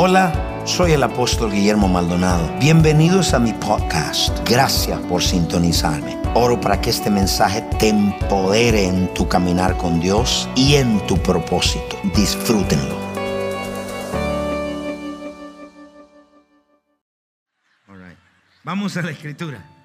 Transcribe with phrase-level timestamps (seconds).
[0.00, 2.56] Hola, soy el apóstol Guillermo Maldonado.
[2.60, 4.48] Bienvenidos a mi podcast.
[4.48, 6.16] Gracias por sintonizarme.
[6.34, 11.20] Oro para que este mensaje te empodere en tu caminar con Dios y en tu
[11.20, 11.98] propósito.
[12.14, 12.96] Disfrútenlo.
[18.62, 19.77] Vamos a la escritura.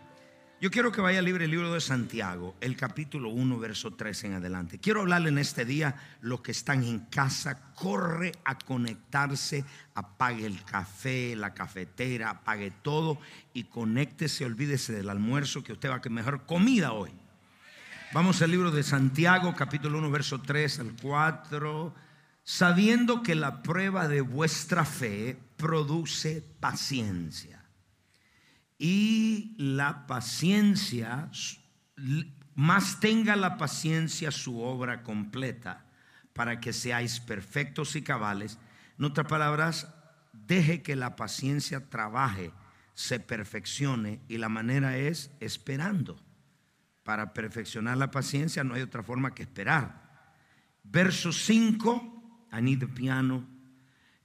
[0.64, 4.34] Yo quiero que vaya libre el libro de Santiago, el capítulo 1, verso 3 en
[4.36, 4.80] adelante.
[4.80, 10.64] Quiero hablarle en este día, los que están en casa, corre a conectarse, apague el
[10.64, 13.20] café, la cafetera, apague todo
[13.54, 17.12] y conéctese, olvídese del almuerzo, que usted va a que mejor comida hoy.
[18.14, 21.94] Vamos al libro de Santiago, capítulo 1, verso 3 al 4.
[22.46, 27.53] Sabiendo que la prueba de vuestra fe produce paciencia
[28.86, 31.32] y la paciencia,
[32.54, 35.86] más tenga la paciencia su obra completa
[36.34, 38.60] para que seáis perfectos y cabales.
[39.00, 39.88] En otras palabras,
[40.34, 42.52] deje que la paciencia trabaje,
[42.94, 46.22] se perfeccione y la manera es esperando.
[47.04, 50.36] Para perfeccionar la paciencia no hay otra forma que esperar.
[50.84, 53.48] Verso 5, I need the piano.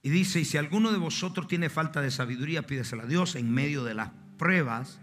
[0.01, 3.53] Y dice, y si alguno de vosotros tiene falta de sabiduría, pídesela a Dios en
[3.53, 4.99] medio de las pruebas,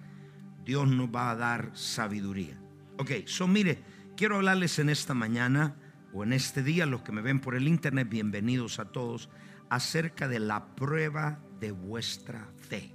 [0.65, 2.59] Dios nos va a dar sabiduría.
[2.97, 3.79] Ok, so mire,
[4.17, 5.77] quiero hablarles en esta mañana
[6.13, 9.29] o en este día, los que me ven por el internet, bienvenidos a todos,
[9.69, 12.93] acerca de la prueba de vuestra fe.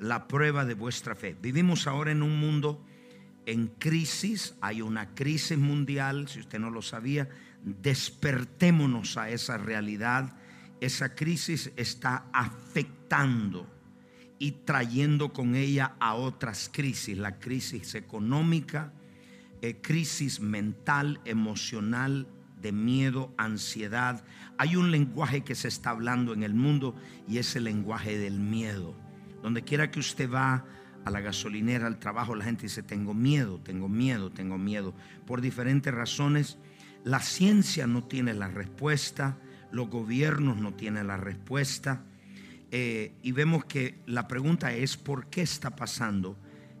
[0.00, 1.36] La prueba de vuestra fe.
[1.40, 2.84] Vivimos ahora en un mundo
[3.46, 7.28] en crisis, hay una crisis mundial, si usted no lo sabía,
[7.62, 10.36] despertémonos a esa realidad.
[10.80, 13.81] Esa crisis está afectando
[14.42, 18.92] y trayendo con ella a otras crisis, la crisis económica,
[19.60, 22.26] eh, crisis mental, emocional,
[22.60, 24.24] de miedo, ansiedad.
[24.58, 26.96] Hay un lenguaje que se está hablando en el mundo
[27.28, 28.96] y es el lenguaje del miedo.
[29.44, 30.64] Donde quiera que usted va
[31.04, 34.92] a la gasolinera, al trabajo, la gente dice, tengo miedo, tengo miedo, tengo miedo.
[35.24, 36.58] Por diferentes razones,
[37.04, 39.38] la ciencia no tiene la respuesta,
[39.70, 42.06] los gobiernos no tienen la respuesta
[42.74, 46.38] eh, y vemos que la pregunta es, ¿por qué está pasando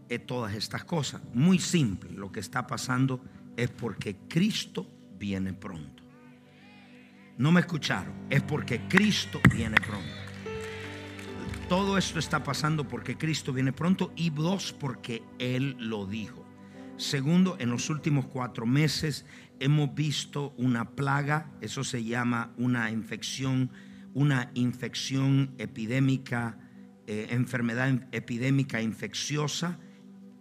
[0.08, 1.20] eh, todas estas cosas?
[1.34, 3.22] Muy simple, lo que está pasando
[3.58, 6.02] es porque Cristo viene pronto.
[7.36, 10.08] No me escucharon, es porque Cristo viene pronto.
[11.68, 16.42] Todo esto está pasando porque Cristo viene pronto y dos, porque Él lo dijo.
[16.96, 19.26] Segundo, en los últimos cuatro meses
[19.60, 23.70] hemos visto una plaga, eso se llama una infección
[24.14, 26.58] una infección epidémica,
[27.06, 29.78] eh, enfermedad epidémica infecciosa.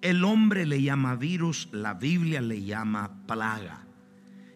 [0.01, 3.85] El hombre le llama virus, la Biblia le llama plaga.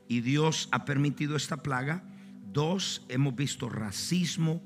[0.07, 2.03] Y Dios ha permitido esta plaga.
[2.51, 4.61] Dos, hemos visto racismo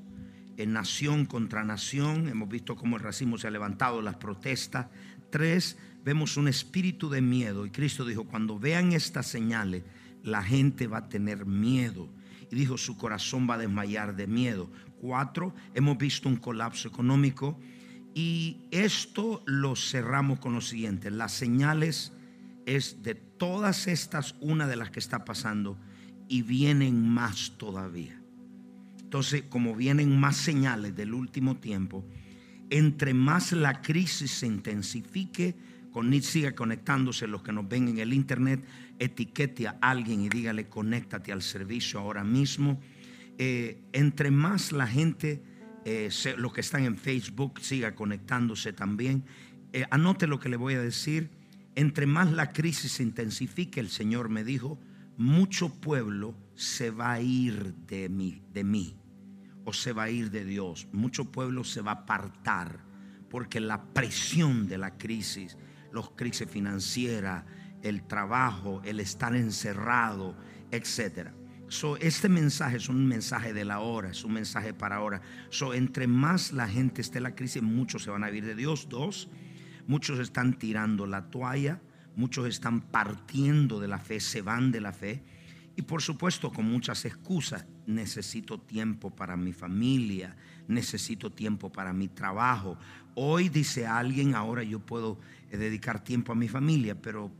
[0.56, 2.28] en nación contra nación.
[2.28, 4.86] Hemos visto cómo el racismo se ha levantado, las protestas.
[5.30, 7.66] Tres, vemos un espíritu de miedo.
[7.66, 9.84] Y Cristo dijo, cuando vean estas señales,
[10.22, 12.08] la gente va a tener miedo
[12.50, 14.70] y dijo su corazón va a desmayar de miedo.
[15.00, 17.58] Cuatro, hemos visto un colapso económico
[18.14, 21.10] y esto lo cerramos con lo siguiente.
[21.10, 22.12] Las señales
[22.66, 25.78] es de todas estas una de las que está pasando
[26.28, 28.20] y vienen más todavía.
[29.00, 32.04] Entonces, como vienen más señales del último tiempo,
[32.68, 35.56] entre más la crisis se intensifique,
[35.90, 38.64] con siga conectándose los que nos ven en el internet,
[38.98, 42.80] etiquete a alguien y dígale conéctate al servicio ahora mismo.
[43.38, 45.42] Eh, entre más la gente,
[45.84, 49.24] eh, los que están en Facebook, siga conectándose también.
[49.72, 51.30] Eh, anote lo que le voy a decir.
[51.74, 54.78] Entre más la crisis se intensifique, el Señor me dijo,
[55.16, 58.96] mucho pueblo se va a ir de mí, de mí,
[59.64, 60.88] o se va a ir de Dios.
[60.92, 62.80] Mucho pueblo se va a apartar,
[63.30, 65.56] porque la presión de la crisis,
[65.92, 67.44] los crisis financieras,
[67.82, 70.36] el trabajo, el estar encerrado,
[70.70, 71.30] etc.
[71.68, 75.22] So, este mensaje es un mensaje de la hora, es un mensaje para ahora.
[75.50, 78.56] So, entre más la gente esté en la crisis, muchos se van a ir de
[78.56, 78.88] Dios.
[78.88, 79.28] Dos,
[79.86, 81.80] muchos están tirando la toalla,
[82.16, 85.22] muchos están partiendo de la fe, se van de la fe.
[85.76, 87.64] Y por supuesto con muchas excusas.
[87.86, 90.36] Necesito tiempo para mi familia,
[90.68, 92.78] necesito tiempo para mi trabajo.
[93.14, 95.18] Hoy dice alguien, ahora yo puedo
[95.58, 97.32] dedicar tiempo a mi familia, pero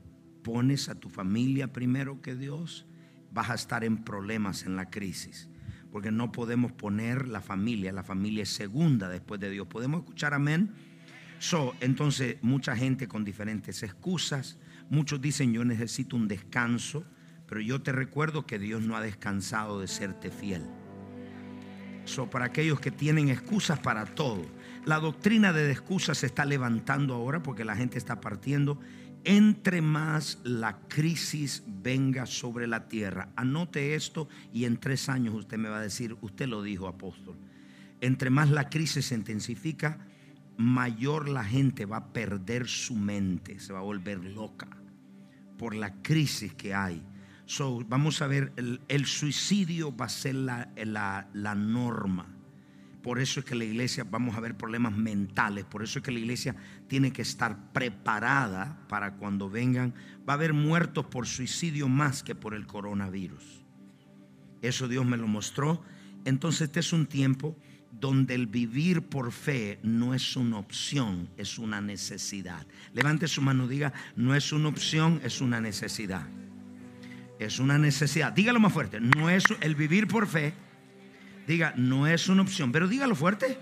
[0.43, 2.87] pones a tu familia primero que Dios,
[3.33, 5.49] vas a estar en problemas en la crisis.
[5.93, 9.67] Porque no podemos poner la familia, la familia es segunda después de Dios.
[9.67, 10.73] ¿Podemos escuchar amén?
[11.41, 14.59] So, entonces, mucha gente con diferentes excusas.
[14.89, 17.05] Muchos dicen, yo necesito un descanso.
[17.49, 20.63] Pero yo te recuerdo que Dios no ha descansado de serte fiel.
[22.05, 24.47] So, para aquellos que tienen excusas para todo.
[24.85, 28.81] La doctrina de excusas se está levantando ahora porque la gente está partiendo.
[29.25, 35.59] Entre más la crisis venga sobre la tierra, anote esto y en tres años usted
[35.59, 37.37] me va a decir, usted lo dijo apóstol,
[38.01, 39.99] entre más la crisis se intensifica,
[40.57, 44.69] mayor la gente va a perder su mente, se va a volver loca
[45.59, 47.03] por la crisis que hay.
[47.45, 48.53] So, vamos a ver,
[48.89, 52.27] el, suicidio va a ser la, la, norma.
[53.03, 56.13] Por eso es que la iglesia, vamos a ver problemas mentales, por eso es que
[56.13, 56.55] la iglesia
[56.87, 59.95] tiene que estar preparada para cuando vengan.
[60.29, 63.65] Va a haber muertos por suicidio más que por el coronavirus.
[64.61, 65.83] Eso Dios me lo mostró.
[66.25, 67.57] Entonces este es un tiempo
[67.91, 72.67] donde el vivir por fe no es una opción, es una necesidad.
[72.93, 76.27] Levante su mano, diga, no es una opción, es una necesidad.
[77.39, 78.33] Es una necesidad.
[78.33, 79.01] Dígalo más fuerte.
[79.01, 80.53] No es el vivir por fe.
[81.47, 82.73] Diga, no es una opción.
[82.73, 83.59] Pero dígalo fuerte.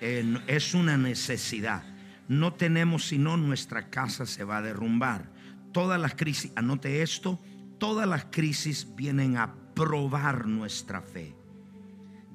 [0.00, 1.82] Eh, es una necesidad.
[2.28, 5.30] No tenemos sino nuestra casa se va a derrumbar.
[5.72, 7.40] Todas las crisis, anote esto,
[7.78, 11.34] todas las crisis vienen a probar nuestra fe.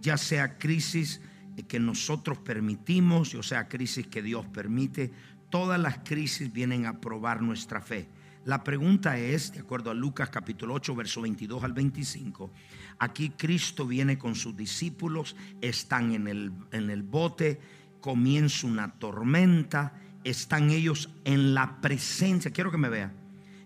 [0.01, 1.21] Ya sea crisis
[1.67, 5.11] que nosotros permitimos, o sea crisis que Dios permite,
[5.49, 8.09] todas las crisis vienen a probar nuestra fe.
[8.45, 12.51] La pregunta es, de acuerdo a Lucas capítulo 8, verso 22 al 25,
[12.99, 17.59] aquí Cristo viene con sus discípulos, están en el, en el bote,
[18.01, 19.93] comienza una tormenta,
[20.23, 23.13] están ellos en la presencia, quiero que me vea,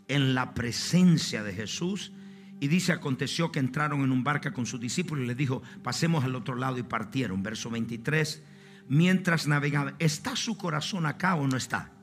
[0.08, 2.12] en la presencia de Jesús.
[2.62, 6.26] Y dice, aconteció que entraron en un barca con sus discípulos y les dijo, pasemos
[6.26, 7.42] al otro lado y partieron.
[7.42, 8.44] Verso 23,
[8.90, 11.94] mientras navegaban, ¿está su corazón acá o no está?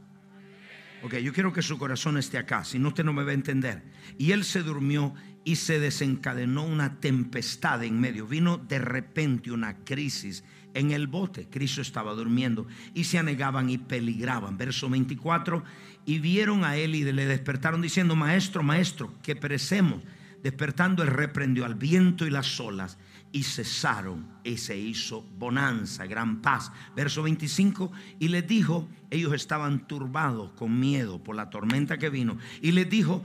[1.02, 3.34] Ok, yo quiero que su corazón esté acá, si no usted no me va a
[3.34, 3.82] entender.
[4.16, 5.14] Y él se durmió
[5.46, 8.26] y se desencadenó una tempestad en medio.
[8.26, 10.42] Vino de repente una crisis
[10.74, 11.46] en el bote.
[11.48, 14.58] Cristo estaba durmiendo y se anegaban y peligraban.
[14.58, 15.62] Verso 24.
[16.04, 20.02] Y vieron a él y le despertaron diciendo, maestro, maestro, que perecemos.
[20.42, 22.98] Despertando, él reprendió al viento y las olas
[23.30, 26.72] y cesaron y se hizo bonanza, gran paz.
[26.96, 32.36] Verso 25, y les dijo, ellos estaban turbados con miedo por la tormenta que vino,
[32.62, 33.22] y les dijo,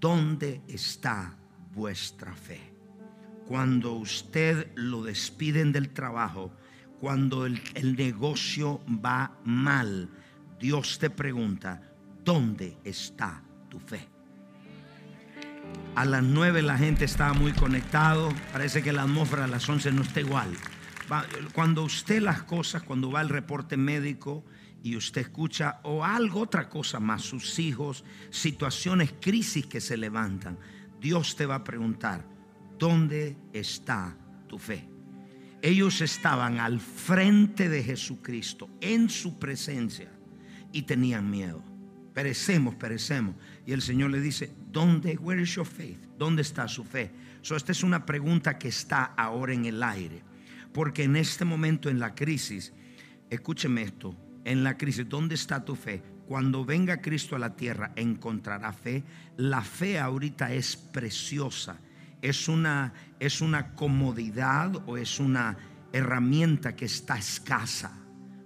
[0.00, 1.36] ¿dónde está
[1.74, 2.60] vuestra fe?
[3.46, 6.52] Cuando usted lo despiden del trabajo,
[7.00, 10.08] cuando el, el negocio va mal,
[10.58, 11.82] Dios te pregunta,
[12.24, 14.08] ¿dónde está tu fe?
[15.94, 18.32] A las 9 la gente estaba muy conectado.
[18.52, 20.50] Parece que la atmósfera a las 11 no está igual.
[21.52, 24.44] Cuando usted las cosas, cuando va al reporte médico
[24.82, 30.58] y usted escucha o algo, otra cosa más, sus hijos, situaciones, crisis que se levantan,
[31.04, 32.24] Dios te va a preguntar,
[32.78, 34.16] ¿dónde está
[34.48, 34.88] tu fe?
[35.60, 40.10] Ellos estaban al frente de Jesucristo, en su presencia,
[40.72, 41.62] y tenían miedo.
[42.14, 43.36] Perecemos, perecemos.
[43.66, 45.18] Y el Señor le dice, ¿dónde?
[45.18, 45.98] Where is your faith?
[46.16, 47.10] ¿Dónde está su fe?
[47.42, 50.22] So, esta es una pregunta que está ahora en el aire.
[50.72, 52.72] Porque en este momento en la crisis,
[53.28, 54.16] escúcheme esto,
[54.46, 56.02] en la crisis, ¿dónde está tu fe?
[56.26, 59.04] Cuando venga Cristo a la tierra, encontrará fe.
[59.36, 61.78] La fe ahorita es preciosa.
[62.22, 65.58] Es una, es una comodidad o es una
[65.92, 67.98] herramienta que está escasa.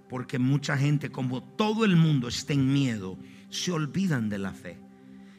[0.09, 3.17] Porque mucha gente, como todo el mundo está en miedo,
[3.49, 4.77] se olvidan de la fe.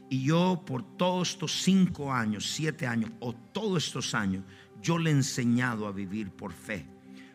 [0.09, 4.45] Y yo por todos estos cinco años, siete años o todos estos años,
[4.83, 6.87] yo le he enseñado a vivir por fe.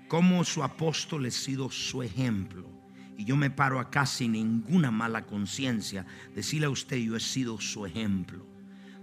[0.08, 2.75] Como su apóstol he sido su ejemplo.
[3.18, 6.06] Y yo me paro acá sin ninguna mala conciencia.
[6.34, 8.46] Decirle a usted, yo he sido su ejemplo.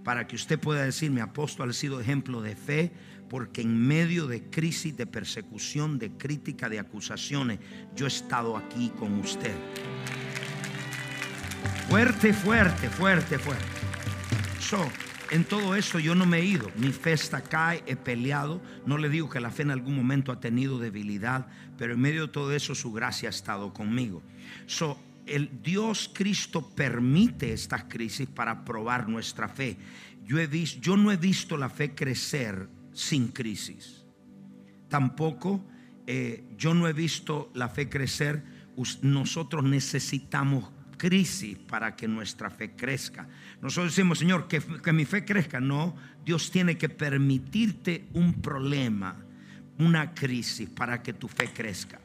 [0.04, 2.92] Para que usted pueda decir, mi apóstol ha sido ejemplo de fe,
[3.30, 7.60] porque en medio de crisis, de persecución, de crítica, de acusaciones,
[7.96, 9.54] yo he estado aquí con usted.
[11.88, 13.64] Fuerte, fuerte, fuerte, fuerte.
[14.60, 14.86] So,
[15.32, 16.70] en todo eso yo no me he ido.
[16.76, 18.60] Mi fe está acá, he peleado.
[18.84, 21.46] No le digo que la fe en algún momento ha tenido debilidad,
[21.78, 24.22] pero en medio de todo eso su gracia ha estado conmigo.
[24.66, 29.78] So, el Dios Cristo permite estas crisis para probar nuestra fe.
[30.26, 34.04] Yo, he visto, yo no he visto la fe crecer sin crisis.
[34.90, 35.64] Tampoco
[36.06, 38.44] eh, yo no he visto la fe crecer.
[39.00, 43.26] Nosotros necesitamos crisis para que nuestra fe crezca.
[43.62, 45.60] Nosotros decimos, Señor, que, que mi fe crezca.
[45.60, 49.16] No, Dios tiene que permitirte un problema,
[49.78, 52.00] una crisis para que tu fe crezca.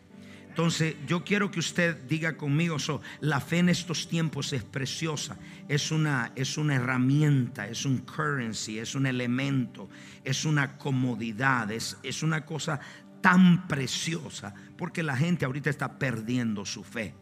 [0.48, 5.38] Entonces yo quiero que usted diga conmigo, so, la fe en estos tiempos es preciosa,
[5.68, 9.88] es una, es una herramienta, es un currency, es un elemento,
[10.24, 12.80] es una comodidad, es, es una cosa
[13.22, 17.14] tan preciosa, porque la gente ahorita está perdiendo su fe.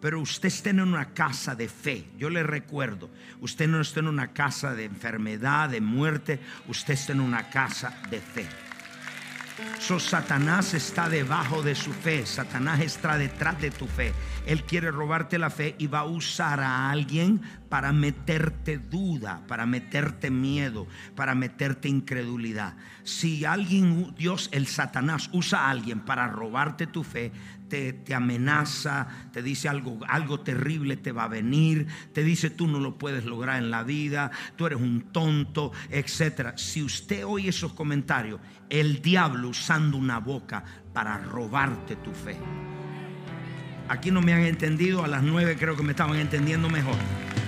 [0.00, 2.08] Pero usted está en una casa de fe.
[2.18, 3.10] Yo le recuerdo,
[3.40, 8.00] usted no está en una casa de enfermedad, de muerte, usted está en una casa
[8.10, 8.46] de fe.
[9.78, 12.26] So, Satanás está debajo de su fe.
[12.26, 14.12] Satanás está detrás de tu fe.
[14.46, 19.64] Él quiere robarte la fe y va a usar a alguien para meterte duda, para
[19.64, 22.76] meterte miedo, para meterte incredulidad.
[23.02, 27.32] Si alguien, Dios, el Satanás, usa a alguien para robarte tu fe,
[27.68, 32.78] te, amenaza, te dice algo, algo terrible te va a venir, te dice tú no
[32.78, 36.56] lo puedes lograr en la vida, tú eres un tonto, etcétera.
[36.56, 42.36] Si usted oye esos comentarios, el diablo usando una boca para robarte tu fe.
[43.88, 46.96] Aquí no me han entendido, a las nueve creo que me estaban entendiendo mejor.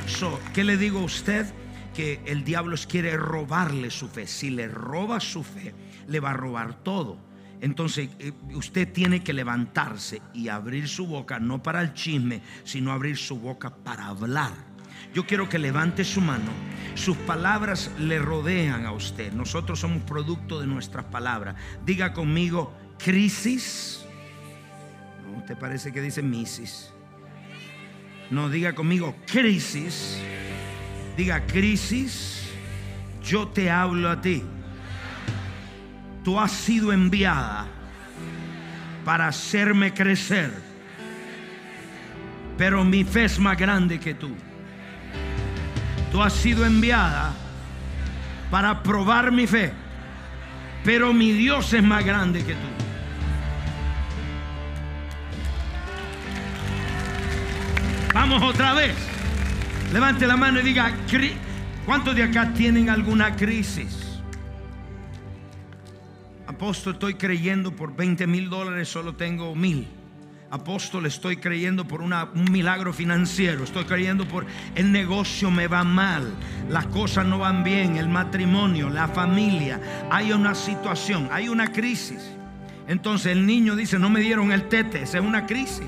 [0.06, 1.46] So, ¿Qué le digo a usted?
[1.94, 4.26] Que el diablo quiere robarle su fe.
[4.26, 5.74] Si le roba su fe,
[6.06, 7.27] le va a robar todo.
[7.60, 12.92] Entonces eh, usted tiene que levantarse y abrir su boca, no para el chisme, sino
[12.92, 14.52] abrir su boca para hablar.
[15.14, 16.50] Yo quiero que levante su mano.
[16.94, 19.32] Sus palabras le rodean a usted.
[19.32, 21.56] Nosotros somos producto de nuestras palabras.
[21.84, 24.04] Diga conmigo, crisis.
[25.34, 26.92] ¿No te parece que dice misis?
[28.30, 30.18] No, diga conmigo, crisis.
[31.16, 32.42] Diga, crisis.
[33.24, 34.42] Yo te hablo a ti
[36.28, 37.64] tú has sido enviada
[39.02, 40.52] para hacerme crecer.
[42.58, 44.36] Pero mi fe es más grande que tú.
[46.12, 47.32] Tú has sido enviada
[48.50, 49.72] para probar mi fe.
[50.84, 52.68] Pero mi Dios es más grande que tú.
[58.12, 58.94] Vamos otra vez.
[59.94, 60.92] Levante la mano y diga,
[61.86, 64.07] ¿cuántos de acá tienen alguna crisis?
[66.58, 69.86] Apóstol, estoy creyendo por 20 mil dólares, solo tengo mil.
[70.50, 72.12] Apóstol, estoy creyendo por un
[72.50, 73.62] milagro financiero.
[73.62, 76.34] Estoy creyendo por el negocio me va mal.
[76.68, 77.96] Las cosas no van bien.
[77.96, 80.08] El matrimonio, la familia.
[80.10, 82.28] Hay una situación, hay una crisis.
[82.88, 85.02] Entonces el niño dice, no me dieron el tete.
[85.02, 85.86] Esa es una crisis.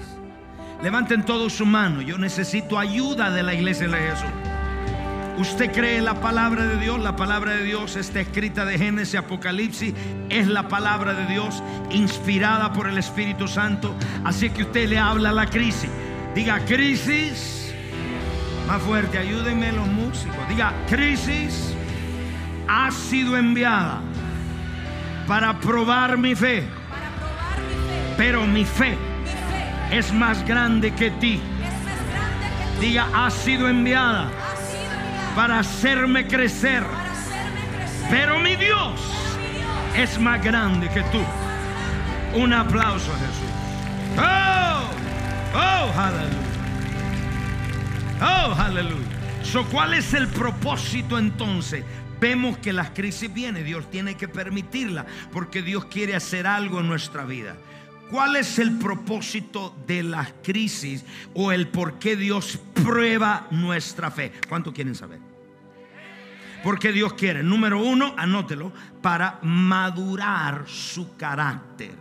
[0.85, 2.01] Levanten todos su mano.
[2.01, 4.50] Yo necesito ayuda de la iglesia de Jesús.
[5.41, 9.95] Usted cree la palabra de Dios, la palabra de Dios está escrita de Génesis, Apocalipsis,
[10.29, 13.97] es la palabra de Dios inspirada por el Espíritu Santo.
[14.23, 15.89] Así que usted le habla a la crisis.
[16.35, 17.75] Diga crisis.
[18.67, 20.37] Más fuerte, ayúdenme los músicos.
[20.47, 21.75] Diga crisis
[22.69, 24.03] ha sido enviada
[25.27, 26.65] para probar mi fe.
[28.19, 28.95] Pero mi fe,
[29.91, 31.41] es más grande que ti.
[32.79, 34.31] Diga, ha sido enviada
[35.35, 36.85] para hacerme crecer.
[38.11, 39.01] Pero mi Dios
[39.97, 41.21] es más grande que tú.
[42.35, 43.51] Un aplauso a Jesús.
[44.19, 44.91] Oh,
[45.55, 46.51] oh, aleluya.
[48.21, 49.21] Oh, aleluya.
[49.71, 51.85] ¿Cuál es el propósito entonces?
[52.21, 56.87] Vemos que las crisis vienen, Dios tiene que permitirla porque Dios quiere hacer algo en
[56.87, 57.57] nuestra vida.
[58.11, 64.33] ¿Cuál es el propósito de las crisis o el por qué Dios prueba nuestra fe?
[64.49, 65.21] ¿Cuánto quieren saber?
[66.65, 71.95] Porque Dios quiere, número uno, anótelo, para madurar su carácter.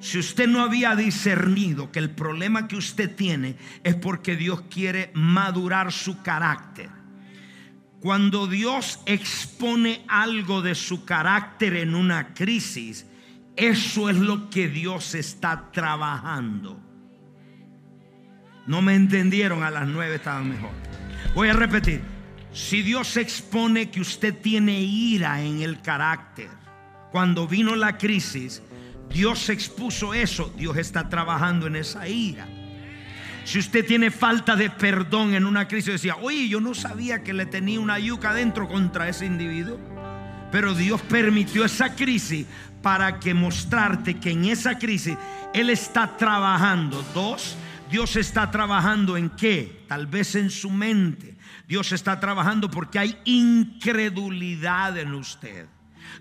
[0.00, 5.10] Si usted no había discernido que el problema que usted tiene es porque Dios quiere
[5.14, 6.90] madurar su carácter.
[8.00, 13.06] Cuando Dios expone algo de su carácter en una crisis,
[13.56, 16.80] eso es lo que Dios está trabajando.
[18.66, 20.70] No me entendieron, a las nueve estaban mejor.
[21.34, 22.00] Voy a repetir.
[22.52, 26.48] Si Dios expone que usted tiene ira en el carácter,
[27.10, 28.62] cuando vino la crisis,
[29.08, 32.46] Dios expuso eso, Dios está trabajando en esa ira.
[33.44, 37.34] Si usted tiene falta de perdón en una crisis, decía, oye, yo no sabía que
[37.34, 39.78] le tenía una yuca dentro contra ese individuo.
[40.54, 42.46] Pero Dios permitió esa crisis
[42.80, 45.18] para que mostrarte que en esa crisis
[45.52, 47.04] Él está trabajando.
[47.12, 47.56] Dos,
[47.90, 49.82] Dios está trabajando en qué?
[49.88, 51.36] Tal vez en su mente.
[51.66, 55.66] Dios está trabajando porque hay incredulidad en usted.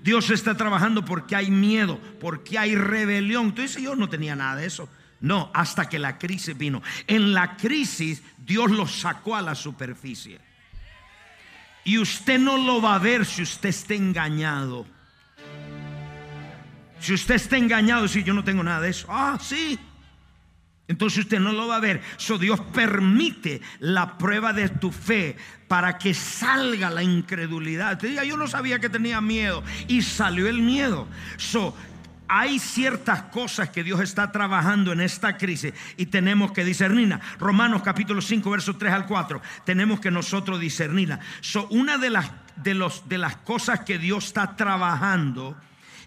[0.02, 3.50] Dios está trabajando porque hay miedo, porque hay rebelión.
[3.50, 4.90] Entonces yo no tenía nada de eso.
[5.22, 6.82] No, hasta que la crisis vino.
[7.06, 10.40] En la crisis Dios lo sacó a la superficie.
[11.84, 14.86] Y usted no lo va a ver si usted está engañado.
[17.00, 19.78] Si usted está engañado, si yo no tengo nada de eso, ah, sí.
[20.88, 22.02] Entonces usted no lo va a ver.
[22.18, 25.36] So Dios permite la prueba de tu fe
[25.68, 27.98] para que salga la incredulidad.
[27.98, 31.08] Te diga, yo no sabía que tenía miedo y salió el miedo.
[31.38, 31.76] So
[32.36, 37.22] hay ciertas cosas que Dios está trabajando en esta crisis y tenemos que discernirla.
[37.40, 39.40] Romanos capítulo 5, versos 3 al 4.
[39.64, 41.20] Tenemos que nosotros discernirla.
[41.70, 45.56] Una de las, de, los, de las cosas que Dios está trabajando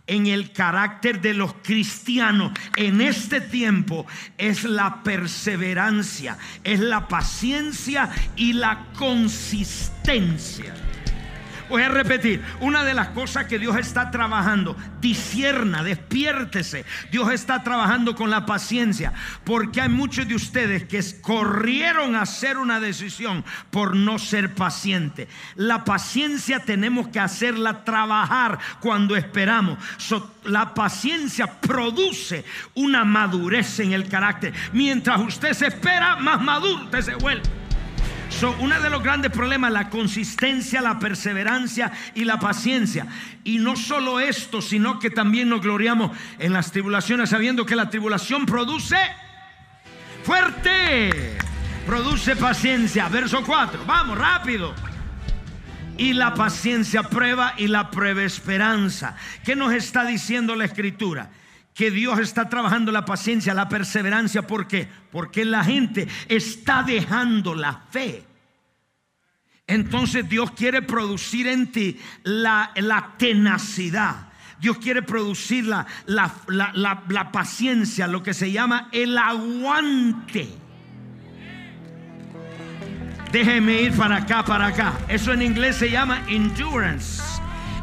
[0.08, 4.04] en el carácter de los cristianos en este tiempo
[4.36, 10.74] es la perseverancia, es la paciencia y la consistencia.
[11.68, 16.84] Voy a repetir, una de las cosas que Dios está trabajando, disierna, despiértese.
[17.10, 19.12] Dios está trabajando con la paciencia,
[19.44, 25.28] porque hay muchos de ustedes que corrieron a hacer una decisión por no ser paciente.
[25.56, 29.78] La paciencia tenemos que hacerla trabajar cuando esperamos.
[30.44, 32.44] la paciencia produce
[32.74, 34.54] una madurez en el carácter.
[34.72, 37.65] Mientras usted se espera, más maduro se vuelve.
[38.28, 43.06] So, uno de los grandes problemas, la consistencia, la perseverancia y la paciencia.
[43.44, 47.88] Y no solo esto, sino que también nos gloriamos en las tribulaciones, sabiendo que la
[47.88, 48.98] tribulación produce
[50.24, 51.38] fuerte,
[51.86, 53.08] produce paciencia.
[53.08, 54.74] Verso 4, vamos rápido.
[55.96, 59.16] Y la paciencia prueba y la prueba esperanza.
[59.44, 61.30] ¿Qué nos está diciendo la escritura?
[61.76, 64.46] Que Dios está trabajando la paciencia, la perseverancia.
[64.46, 64.88] ¿Por qué?
[65.12, 68.24] Porque la gente está dejando la fe.
[69.66, 72.72] Entonces Dios quiere producir en ti la,
[73.18, 74.28] tenacidad.
[74.58, 80.48] Dios quiere producir la, la, paciencia, lo que se llama el aguante.
[83.30, 84.94] Déjeme ir para acá, para acá.
[85.08, 87.35] Eso en inglés se llama endurance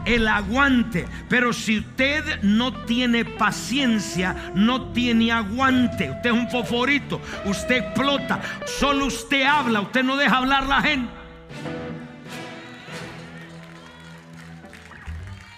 [0.05, 1.07] el aguante.
[1.29, 6.12] Pero si usted no tiene paciencia, no tiene aguante.
[6.12, 11.22] Usted es un foforito, usted explota, solo usted habla, usted no deja hablar la gente.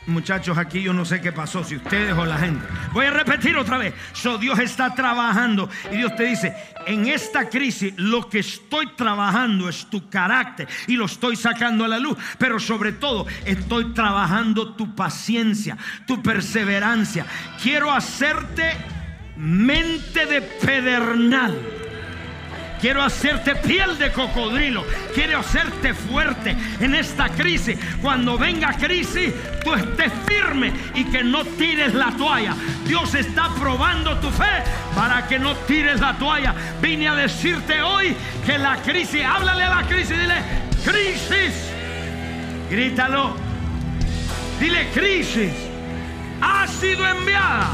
[0.08, 2.64] Muchachos, aquí yo no sé qué pasó, si ustedes o la gente.
[2.94, 3.94] Voy a repetir otra vez.
[4.14, 9.68] So, Dios está trabajando y Dios te dice, en esta crisis lo que estoy trabajando
[9.68, 12.18] es tu carácter y lo estoy sacando a la luz.
[12.38, 17.26] Pero sobre todo estoy trabajando tu paciencia, tu perseverancia.
[17.62, 18.74] Quiero hacerte
[19.38, 21.85] mente de pedernal
[22.86, 24.86] Quiero hacerte piel de cocodrilo.
[25.16, 27.80] Quiero hacerte fuerte en esta crisis.
[28.00, 32.54] Cuando venga crisis, tú estés firme y que no tires la toalla.
[32.86, 34.62] Dios está probando tu fe
[34.94, 36.54] para que no tires la toalla.
[36.80, 40.36] Vine a decirte hoy que la crisis, háblale a la crisis, dile,
[40.86, 41.72] crisis.
[42.70, 43.36] Grítalo.
[44.60, 45.54] Dile, crisis.
[46.40, 47.68] Ha sido enviada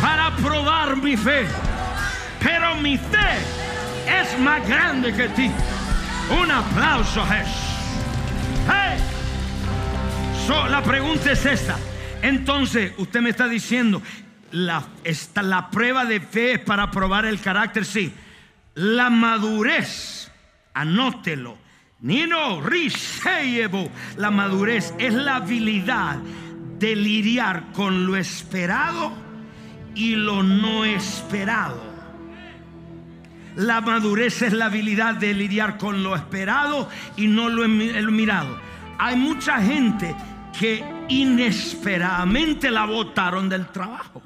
[0.00, 1.48] para probar mi fe.
[2.38, 3.64] Pero mi fe
[4.08, 5.50] es más grande que ti.
[6.40, 7.74] Un aplauso, Jesús.
[8.66, 8.98] Hey.
[10.70, 11.76] la pregunta es esta.
[12.22, 14.00] Entonces, usted me está diciendo,
[14.52, 14.82] la,
[15.42, 18.12] la prueba de fe es para probar el carácter, sí.
[18.74, 20.30] La madurez,
[20.72, 21.58] anótelo.
[22.00, 23.90] Nino, Riseyevo.
[24.16, 26.18] La madurez es la habilidad
[26.78, 29.12] de lidiar con lo esperado
[29.94, 31.93] y lo no esperado.
[33.56, 38.58] La madurez es la habilidad de lidiar con lo esperado y no lo mirado.
[38.98, 40.14] Hay mucha gente
[40.58, 44.22] que inesperadamente la botaron del trabajo.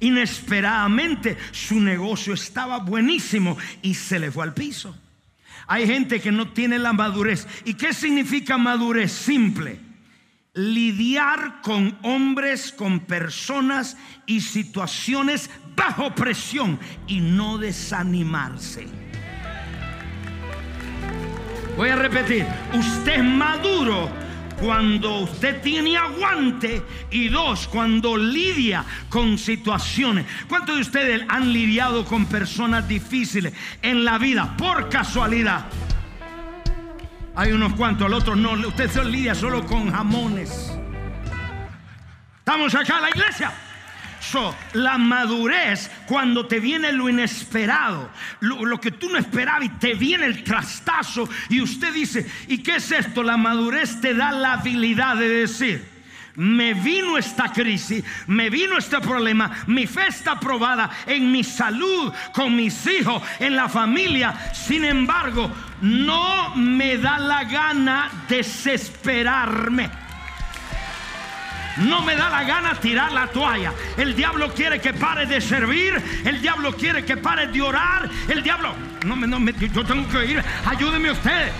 [0.00, 4.96] Inesperadamente su negocio estaba buenísimo y se le fue al piso.
[5.66, 7.46] Hay gente que no tiene la madurez.
[7.64, 9.12] ¿Y qué significa madurez?
[9.12, 9.78] Simple.
[10.54, 18.86] Lidiar con hombres, con personas y situaciones bajo presión y no desanimarse.
[21.76, 24.10] Voy a repetir, usted es maduro
[24.60, 30.26] cuando usted tiene aguante y dos, cuando lidia con situaciones.
[30.48, 35.66] ¿Cuántos de ustedes han lidiado con personas difíciles en la vida por casualidad?
[37.36, 38.54] Hay unos cuantos, el otro no.
[38.66, 40.72] Usted se lidia solo con jamones.
[42.40, 43.67] Estamos acá en la iglesia
[44.74, 48.10] la madurez cuando te viene lo inesperado,
[48.40, 52.76] lo, que tú no esperabas y te viene el trastazo y usted dice, ¿y qué
[52.76, 53.22] es esto?
[53.22, 55.98] La madurez te da la habilidad de decir,
[56.36, 62.12] me vino esta crisis, me vino este problema, mi fe está probada en mi salud,
[62.32, 64.52] con mis hijos, en la familia.
[64.54, 70.07] Sin embargo, no me da la gana desesperarme.
[71.78, 73.72] No me da la gana tirar la toalla.
[73.96, 76.02] El diablo quiere que pare de servir.
[76.24, 78.08] El diablo quiere que pare de orar.
[78.28, 80.44] El diablo, no me, no me, yo tengo que ir.
[80.66, 81.50] Ayúdeme usted.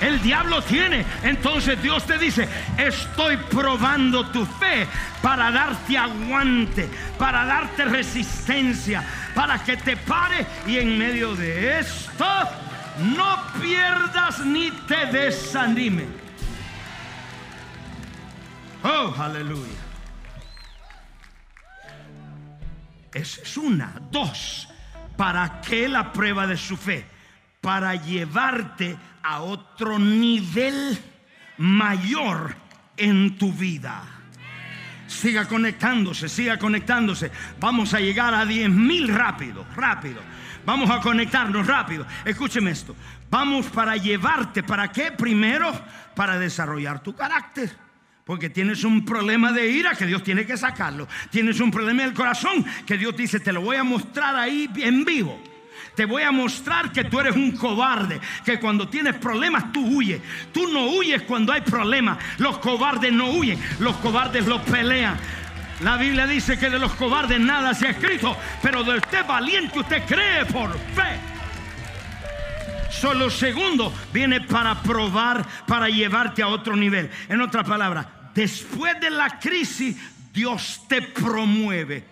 [0.00, 1.04] El diablo tiene.
[1.22, 4.86] Entonces Dios te dice, estoy probando tu fe
[5.22, 9.04] para darte aguante, para darte resistencia,
[9.34, 12.26] para que te pare y en medio de esto
[12.98, 16.27] no pierdas ni te desanime.
[18.90, 19.78] Oh, aleluya.
[23.12, 24.00] Esa es una.
[24.10, 24.68] Dos,
[25.16, 27.04] ¿para qué la prueba de su fe?
[27.60, 30.98] Para llevarte a otro nivel
[31.58, 32.56] mayor
[32.96, 34.02] en tu vida.
[35.06, 37.30] Siga conectándose, siga conectándose.
[37.60, 40.22] Vamos a llegar a 10 mil rápido, rápido.
[40.64, 42.06] Vamos a conectarnos rápido.
[42.24, 42.96] Escúcheme esto.
[43.30, 44.62] Vamos para llevarte.
[44.62, 45.12] ¿Para qué?
[45.12, 45.72] Primero,
[46.14, 47.87] para desarrollar tu carácter.
[48.28, 51.08] Porque tienes un problema de ira que Dios tiene que sacarlo.
[51.30, 55.02] Tienes un problema del corazón que Dios dice, te lo voy a mostrar ahí en
[55.02, 55.42] vivo.
[55.94, 60.20] Te voy a mostrar que tú eres un cobarde, que cuando tienes problemas tú huyes.
[60.52, 62.18] Tú no huyes cuando hay problemas.
[62.36, 65.16] Los cobardes no huyen, los cobardes los pelean.
[65.80, 69.78] La Biblia dice que de los cobardes nada se ha escrito, pero de usted valiente
[69.78, 71.18] usted cree por fe.
[72.90, 77.10] Solo segundo viene para probar, para llevarte a otro nivel.
[77.30, 79.96] En otra palabra, después de la crisis,
[80.32, 82.04] Dios te promueve.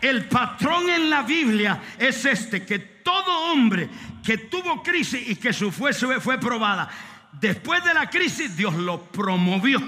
[0.00, 3.90] El patrón en la Biblia es este, que todo hombre
[4.24, 6.88] que tuvo crisis y que su fe fue probada,
[7.32, 9.78] después de la crisis Dios lo promovió.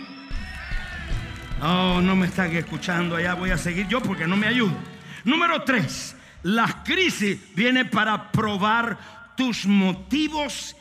[1.63, 3.17] Oh, no me están escuchando.
[3.17, 4.77] Allá voy a seguir yo porque no me ayudo.
[5.25, 8.99] Número tres, la crisis viene para probar
[9.37, 10.77] tus motivos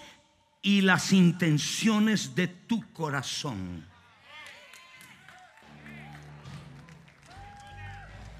[0.62, 3.86] y las intenciones de tu corazón.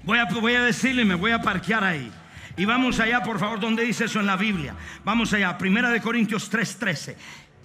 [0.04, 2.10] Voy a, voy a decirle, me voy a parquear ahí.
[2.56, 4.74] Y vamos allá, por favor, donde dice eso en la Biblia.
[5.04, 7.16] Vamos allá, Primera de Corintios 3:13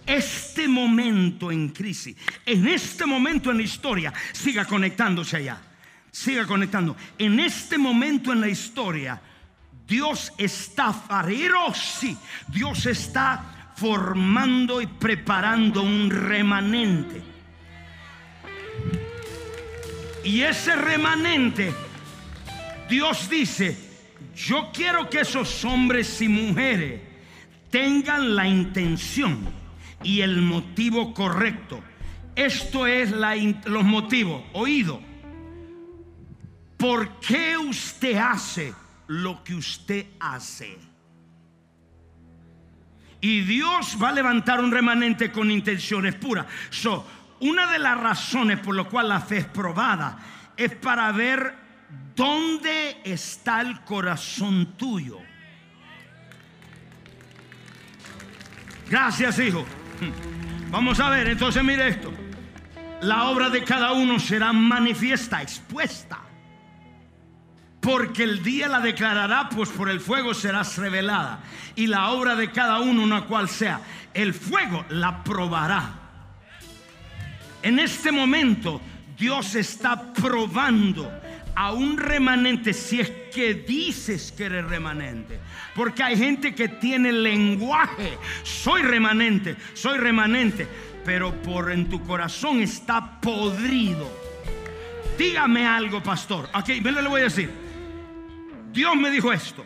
[0.08, 2.15] este momento en crisis,
[2.46, 5.62] en este momento en la historia, siga conectándose allá.
[6.10, 6.96] Siga conectando.
[7.17, 9.22] En este momento en la historia,
[9.86, 11.74] Dios está farero.
[12.48, 17.22] Dios está formando y preparando un remanente.
[20.24, 21.72] Y ese remanente,
[22.90, 23.78] Dios dice,
[24.36, 27.02] yo quiero que esos hombres y mujeres
[27.70, 29.48] tengan la intención
[30.04, 31.80] y el motivo correcto.
[32.36, 34.44] Esto es los motivos.
[34.54, 35.02] Oído.
[36.78, 38.74] ¿Por qué usted hace
[39.08, 40.87] lo que usted hace?
[43.28, 46.46] Y Dios va a levantar un remanente con intenciones puras.
[46.70, 47.06] So,
[47.42, 50.18] una de las razones por las cuales la fe es probada
[50.56, 51.54] es para ver
[52.16, 55.20] dónde está el corazón tuyo.
[58.90, 59.66] Gracias, hijo.
[60.72, 62.13] Vamos a ver, entonces mire esto.
[63.02, 66.20] La obra de cada uno será manifiesta, expuesta.
[67.88, 71.39] Porque el día la declarará, pues por el fuego serás revelada.
[71.73, 73.80] Y la obra de cada uno, una cual sea,
[74.13, 75.93] el fuego la probará.
[77.63, 78.82] En este momento,
[79.17, 81.10] Dios está probando
[81.56, 85.39] a un remanente si es que dices que eres remanente.
[85.73, 88.17] Porque hay gente que tiene lenguaje.
[88.43, 90.67] Soy remanente, soy remanente.
[91.06, 94.12] Pero por en tu corazón está podrido.
[95.17, 96.50] Dígame algo, pastor.
[96.52, 97.66] Aquí, me le voy a decir.
[98.71, 99.65] Dios me dijo esto.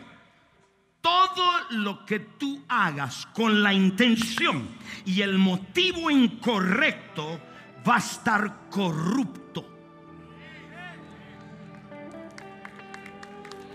[1.00, 4.68] Todo lo que tú hagas con la intención
[5.04, 7.40] y el motivo incorrecto
[7.86, 9.66] va a estar corrupto.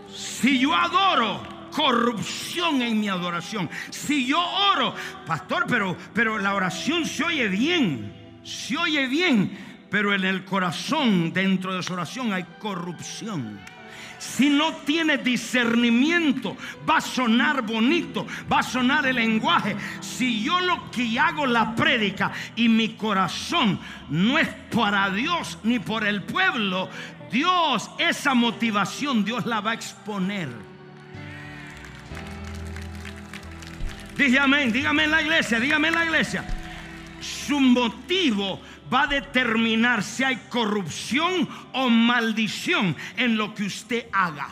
[0.10, 3.70] Si yo adoro, corrupción en mi adoración.
[3.92, 4.96] Si yo oro,
[5.28, 11.32] pastor, pero, pero la oración se oye bien, se oye bien, pero en el corazón,
[11.34, 13.60] dentro de su oración, hay corrupción.
[14.18, 16.58] Si no tiene discernimiento,
[16.90, 19.76] va a sonar bonito, va a sonar el lenguaje.
[20.02, 25.80] Si yo lo que hago la prédica y mi corazón no es para Dios ni
[25.80, 26.90] por el pueblo,
[27.32, 30.50] Dios, esa motivación, Dios la va a exponer.
[34.18, 36.44] Dije amén, dígame en la iglesia, dígame en la iglesia.
[37.20, 38.60] Su motivo
[38.92, 44.48] va a determinar si hay corrupción o maldición en lo que usted haga.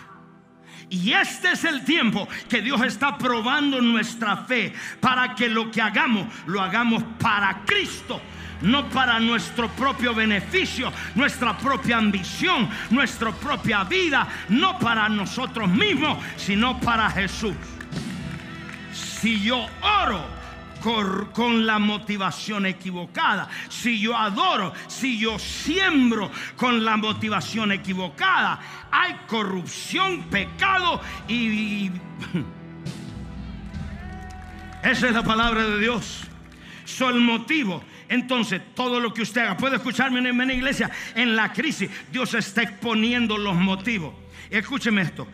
[0.89, 5.81] Y este es el tiempo que Dios está probando nuestra fe para que lo que
[5.81, 8.21] hagamos lo hagamos para Cristo
[8.61, 16.17] no para nuestro propio beneficio, nuestra propia ambición, nuestra propia vida, no para nosotros mismos,
[16.37, 17.55] sino para Jesús.
[18.91, 20.34] Si yo oro
[21.33, 28.59] con la motivación equivocada, si yo adoro, si yo siembro con la motivación equivocada,
[28.91, 31.89] hay corrupción, pecado y...
[34.83, 36.21] Esa es la palabra de Dios.
[36.85, 37.83] Eso el motivo.
[38.07, 42.35] Entonces, todo lo que usted haga, puede escucharme en la iglesia, en la crisis, Dios
[42.35, 44.13] está exponiendo los motivos.
[44.51, 45.27] Escúcheme esto.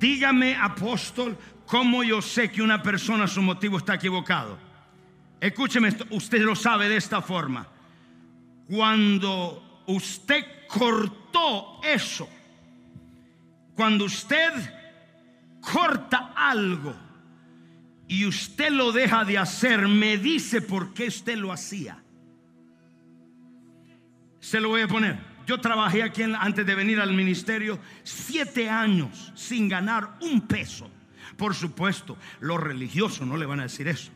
[0.00, 4.65] Dígame, apóstol, cómo yo sé que una persona su motivo está equivocado.
[5.40, 7.66] Escúcheme usted lo sabe de esta forma.
[8.68, 12.28] Cuando usted cortó eso,
[13.74, 14.50] cuando usted
[15.60, 16.94] corta algo
[18.08, 22.02] y usted lo deja de hacer, me dice por qué usted lo hacía.
[24.40, 25.36] Se lo voy a poner.
[25.46, 30.90] Yo trabajé aquí antes de venir al ministerio siete años sin ganar un peso.
[31.36, 34.15] Por supuesto, los religiosos no le van a decir eso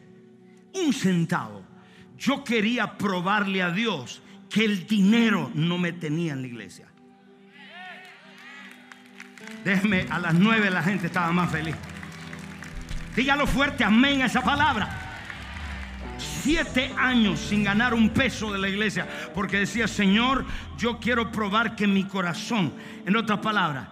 [0.75, 1.63] un centavo.
[2.19, 6.87] Yo quería probarle a Dios que el dinero no me tenía en la iglesia.
[9.65, 11.77] Déjeme, a las nueve la gente estaba más feliz.
[13.15, 15.11] Dígalo fuerte, amén a esa palabra.
[16.19, 20.45] Siete años sin ganar un peso de la iglesia porque decía, Señor,
[20.79, 22.73] yo quiero probar que mi corazón,
[23.05, 23.89] en otras palabras,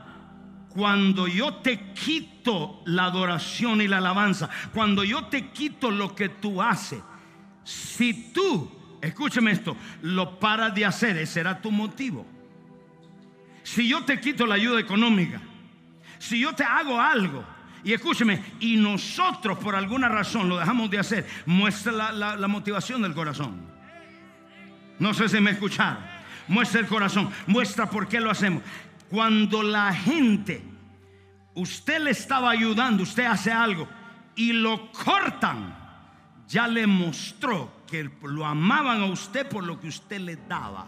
[0.79, 6.29] cuando yo te quito la adoración y la alabanza, cuando yo te quito lo que
[6.29, 7.01] tú haces,
[7.65, 8.71] si tú,
[9.03, 12.25] escúcheme esto, lo paras de hacer, ese será tu motivo.
[13.65, 15.41] Si yo te quito la ayuda económica,
[16.21, 17.45] si yo te hago algo,
[17.83, 23.03] y escúcheme, y nosotros por alguna razón lo dejamos de hacer, muestra la, la motivación
[23.03, 23.61] del corazón.
[25.01, 26.19] No sé si me escucharon.
[26.47, 28.63] Muestra el corazón, muestra por qué lo hacemos.
[29.11, 30.63] Cuando la gente,
[31.55, 33.89] usted le estaba ayudando, usted hace algo
[34.37, 35.75] y lo cortan,
[36.47, 40.87] ya le mostró que lo amaban a usted por lo que usted le daba.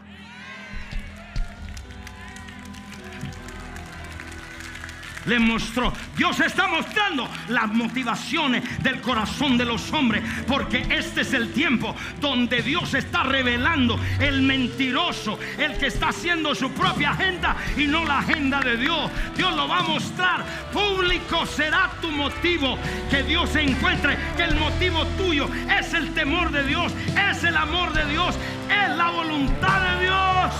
[5.27, 5.93] Le mostró.
[6.17, 11.95] Dios está mostrando las motivaciones del corazón de los hombres, porque este es el tiempo
[12.21, 18.05] donde Dios está revelando el mentiroso, el que está haciendo su propia agenda y no
[18.05, 19.11] la agenda de Dios.
[19.37, 20.45] Dios lo va a mostrar.
[20.73, 22.79] Público será tu motivo.
[23.11, 26.93] Que Dios se encuentre que el motivo tuyo es el temor de Dios,
[27.31, 28.35] es el amor de Dios,
[28.69, 30.55] es la voluntad de Dios.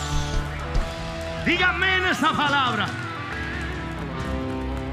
[1.47, 3.10] Dígame en esa palabra.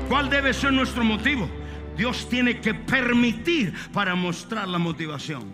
[0.08, 1.50] ¿Cuál debe ser nuestro motivo?
[1.98, 5.52] Dios tiene que permitir para mostrar la motivación.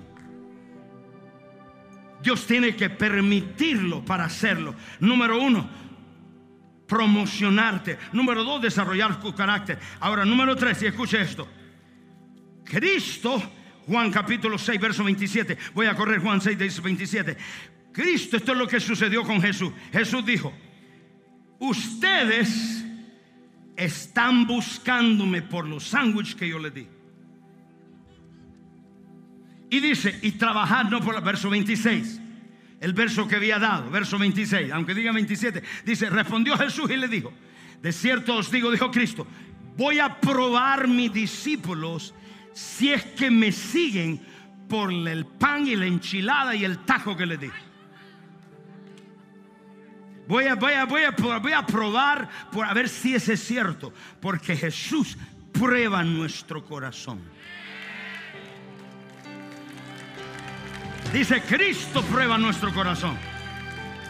[2.22, 4.76] Dios tiene que permitirlo para hacerlo.
[5.00, 5.70] Número uno,
[6.88, 7.98] promocionarte.
[8.12, 9.80] Número dos, desarrollar tu carácter.
[10.00, 11.48] Ahora, número tres, y escuche esto.
[12.64, 13.42] Cristo,
[13.88, 15.58] Juan capítulo 6, verso 27.
[15.74, 17.38] Voy a correr Juan 6, 27.
[17.92, 19.74] Cristo, esto es lo que sucedió con Jesús.
[19.92, 20.54] Jesús dijo,
[21.60, 22.83] ustedes
[23.76, 26.88] están buscándome por los sándwiches que yo les di.
[29.70, 32.22] Y dice, y trabajar no por el verso 26,
[32.80, 37.08] el verso que había dado, verso 26, aunque diga 27, dice, respondió Jesús y le
[37.08, 37.34] dijo,
[37.82, 39.26] de cierto os digo, dijo Cristo,
[39.76, 42.14] voy a probar mis discípulos
[42.54, 44.22] si es que me siguen
[44.70, 47.50] por el pan y la enchilada y el tajo que les di.
[50.28, 53.44] Voy a, voy, a, voy, a, voy a probar por a ver si ese es
[53.44, 53.94] cierto.
[54.22, 55.18] Porque Jesús
[55.52, 57.22] prueba nuestro corazón.
[61.12, 63.18] Dice, Cristo prueba nuestro corazón.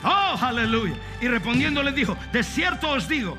[0.03, 0.95] Oh, aleluya.
[1.21, 3.37] Y respondiendo le dijo, de cierto os digo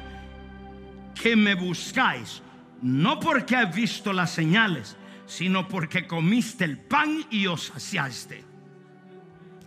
[1.14, 2.42] que me buscáis,
[2.82, 8.44] no porque has visto las señales, sino porque comiste el pan y os saciaste.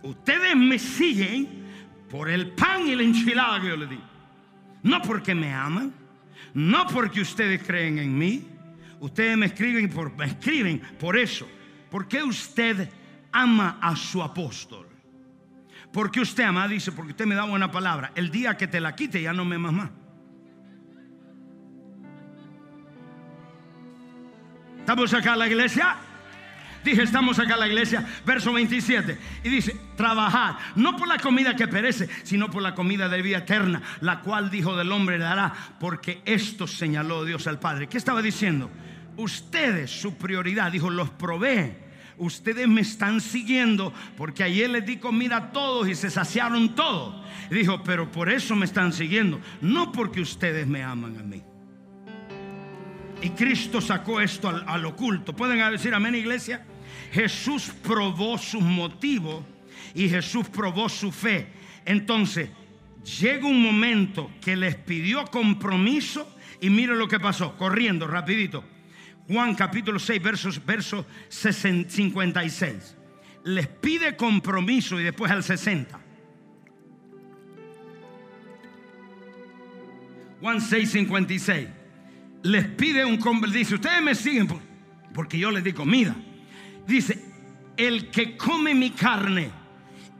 [0.02, 1.67] Ustedes me siguen
[2.08, 4.00] por el pan y la enchilada que yo le di.
[4.82, 5.92] No porque me aman,
[6.54, 8.46] no porque ustedes creen en mí.
[9.00, 11.48] Ustedes me escriben por, me escriben por eso.
[11.90, 12.88] ¿Por qué usted
[13.32, 14.86] ama a su apóstol?
[15.92, 18.12] Porque usted ama, dice, porque usted me da buena palabra.
[18.14, 19.90] El día que te la quite ya no me amas más.
[24.80, 25.96] ¿Estamos acá en la iglesia?
[26.84, 29.18] Dije, estamos acá en la iglesia, verso 27.
[29.44, 33.38] Y dice, trabajar, no por la comida que perece, sino por la comida de vida
[33.38, 37.88] eterna, la cual dijo del hombre dará, porque esto señaló Dios al Padre.
[37.88, 38.70] ¿Qué estaba diciendo?
[39.16, 41.88] Ustedes, su prioridad, dijo, los provee
[42.18, 47.24] ustedes me están siguiendo porque ayer les di comida a todos y se saciaron todos.
[47.50, 51.42] Dijo, pero por eso me están siguiendo, no porque ustedes me aman a mí.
[53.20, 55.34] Y Cristo sacó esto al, oculto.
[55.34, 56.64] ¿Pueden decir amén, iglesia?
[57.12, 59.44] Jesús probó sus motivos
[59.94, 61.48] y Jesús probó su fe.
[61.84, 62.50] Entonces,
[63.20, 68.64] llega un momento que les pidió compromiso y mire lo que pasó, corriendo rapidito.
[69.26, 72.96] Juan capítulo 6, versos, verso 56.
[73.44, 75.98] Les pide compromiso y después al 60.
[80.40, 81.77] Juan 6, 56
[82.42, 83.18] les pide un
[83.52, 84.48] dice, ustedes me siguen
[85.12, 86.14] porque yo les di comida.
[86.86, 87.22] Dice,
[87.76, 89.50] el que come mi carne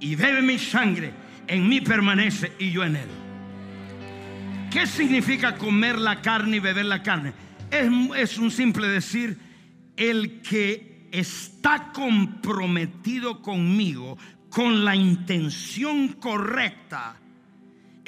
[0.00, 1.12] y bebe mi sangre,
[1.46, 3.08] en mí permanece y yo en él.
[4.70, 7.32] ¿Qué significa comer la carne y beber la carne?
[7.70, 9.38] Es, es un simple decir,
[9.96, 14.18] el que está comprometido conmigo
[14.50, 17.16] con la intención correcta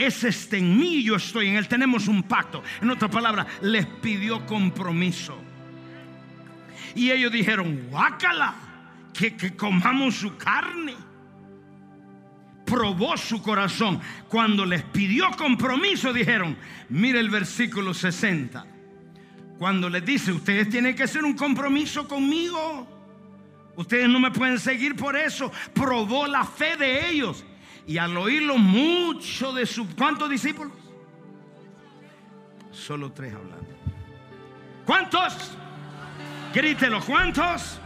[0.06, 1.68] es este en mí, yo estoy en él.
[1.68, 2.62] Tenemos un pacto.
[2.80, 5.38] En otra palabra, les pidió compromiso.
[6.94, 8.54] Y ellos dijeron, guácala,
[9.12, 10.94] que, que comamos su carne.
[12.64, 14.00] Probó su corazón.
[14.28, 16.56] Cuando les pidió compromiso, dijeron,
[16.88, 18.66] mire el versículo 60.
[19.58, 22.88] Cuando les dice, ustedes tienen que hacer un compromiso conmigo.
[23.76, 25.52] Ustedes no me pueden seguir por eso.
[25.74, 27.44] Probó la fe de ellos.
[27.90, 29.84] Y al oírlo mucho de sus...
[29.98, 30.72] ¿Cuántos discípulos?
[32.70, 33.66] Solo tres hablando.
[34.86, 35.50] ¿Cuántos?
[36.54, 37.80] Grítelo, ¿cuántos?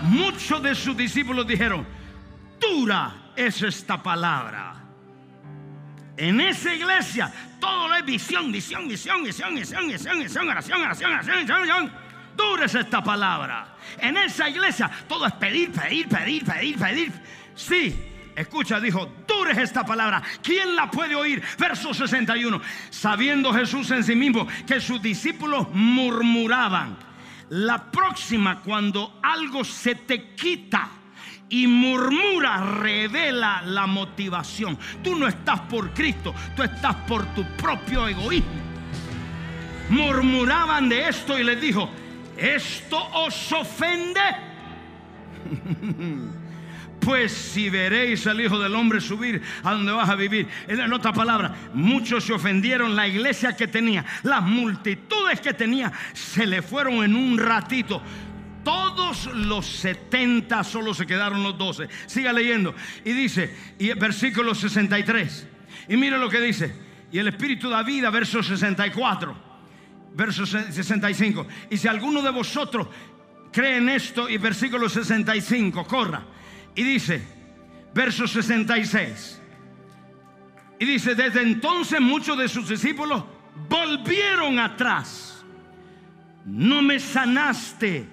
[0.00, 1.86] Muchos de sus discípulos dijeron,
[2.58, 4.74] dura es esta palabra.
[6.16, 11.50] En esa iglesia todo es visión, visión, visión, visión, visión, visión, visión, oración, oración, oración,
[11.50, 11.92] oración.
[12.36, 13.76] Dura es esta palabra.
[13.98, 17.12] En esa iglesia todo es pedir, pedir, pedir, pedir, pedir.
[17.54, 18.07] Sí,
[18.38, 20.22] Escucha, dijo, dure esta palabra.
[20.40, 21.42] ¿Quién la puede oír?
[21.58, 22.60] Verso 61.
[22.88, 26.96] Sabiendo Jesús en sí mismo que sus discípulos murmuraban.
[27.50, 30.88] La próxima, cuando algo se te quita
[31.48, 34.78] y murmura, revela la motivación.
[35.02, 38.68] Tú no estás por Cristo, tú estás por tu propio egoísmo.
[39.90, 41.90] Murmuraban de esto y les dijo,
[42.36, 44.20] ¿esto os ofende?
[47.00, 50.48] Pues si veréis al Hijo del Hombre subir a donde vas a vivir.
[50.66, 52.96] En otra palabra, muchos se ofendieron.
[52.96, 58.02] La iglesia que tenía, las multitudes que tenía, se le fueron en un ratito.
[58.64, 61.88] Todos los 70 solo se quedaron los 12.
[62.06, 62.74] Siga leyendo.
[63.04, 65.46] Y dice, y versículo 63.
[65.88, 66.74] Y mire lo que dice.
[67.10, 69.48] Y el Espíritu da vida, verso 64.
[70.14, 71.46] Verso 65.
[71.70, 72.88] Y si alguno de vosotros
[73.52, 76.22] cree en esto, y versículo 65, corra.
[76.74, 77.22] Y dice,
[77.94, 79.40] verso 66.
[80.78, 83.24] Y dice, desde entonces muchos de sus discípulos
[83.68, 85.44] volvieron atrás.
[86.44, 88.08] No me sanaste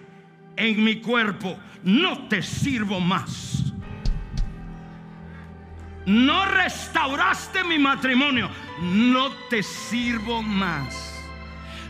[0.55, 3.73] en mi cuerpo, no te sirvo más.
[6.05, 8.49] No restauraste mi matrimonio,
[8.81, 11.13] no te sirvo más.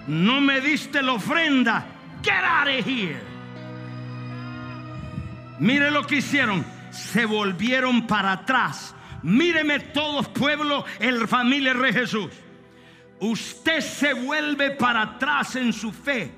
[0.08, 1.86] No me diste la ofrenda,
[2.22, 3.35] get out of here.
[5.60, 6.66] Mire lo que hicieron.
[6.92, 8.96] Se volvieron para atrás.
[9.24, 12.30] Míreme todos pueblo, el familia de Jesús.
[13.20, 16.32] Usted se vuelve para atrás en su fe.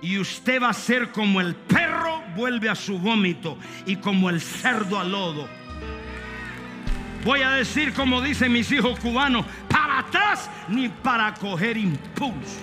[0.00, 4.40] Y usted va a ser como el perro vuelve a su vómito y como el
[4.40, 5.48] cerdo al lodo.
[7.24, 12.60] Voy a decir como dicen mis hijos cubanos, para atrás ni para coger impulso.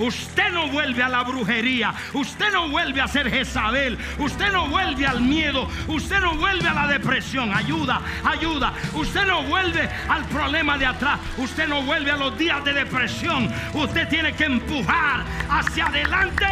[0.00, 1.94] Usted no vuelve a la brujería.
[2.14, 3.98] Usted no vuelve a ser Jezabel.
[4.18, 5.68] Usted no vuelve al miedo.
[5.86, 7.52] Usted no vuelve a la depresión.
[7.54, 8.72] Ayuda, ayuda.
[8.94, 11.20] Usted no vuelve al problema de atrás.
[11.36, 13.52] Usted no vuelve a los días de depresión.
[13.74, 16.46] Usted tiene que empujar hacia adelante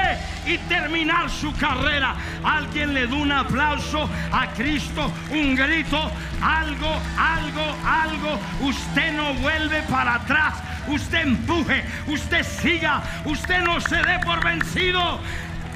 [0.47, 2.17] y terminar su carrera.
[2.45, 6.11] Alguien le da un aplauso a Cristo, un grito,
[6.43, 8.39] algo, algo, algo.
[8.61, 10.55] Usted no vuelve para atrás
[10.89, 15.21] usted empuje, usted siga, usted no se dé por vencido.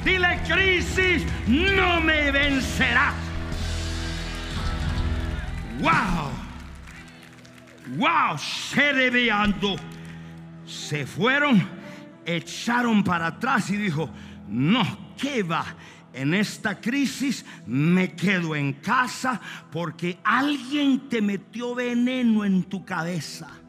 [0.03, 3.13] Dile crisis, no me vencerá.
[5.79, 6.31] Wow,
[7.97, 9.77] wow, se
[10.65, 11.67] Se fueron,
[12.25, 14.09] echaron para atrás y dijo,
[14.47, 15.65] no, ¿qué va?
[16.13, 19.41] En esta crisis me quedo en casa
[19.71, 23.62] porque alguien te metió veneno en tu cabeza.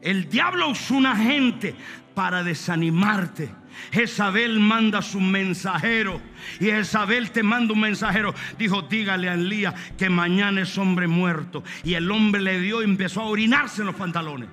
[0.00, 1.74] El diablo usó una gente
[2.14, 3.50] para desanimarte.
[3.92, 6.20] Jezabel manda su mensajero
[6.58, 8.34] y Jezabel te manda un mensajero.
[8.58, 11.62] Dijo, dígale a Elías que mañana es hombre muerto.
[11.84, 14.48] Y el hombre le dio y empezó a orinarse en los pantalones.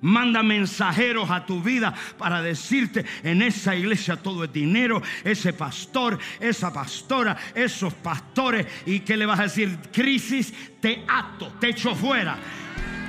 [0.00, 6.18] Manda mensajeros a tu vida para decirte en esa iglesia todo es dinero, ese pastor,
[6.38, 8.66] esa pastora, esos pastores.
[8.86, 9.76] ¿Y que le vas a decir?
[9.92, 12.38] Crisis, te ato, te echo fuera.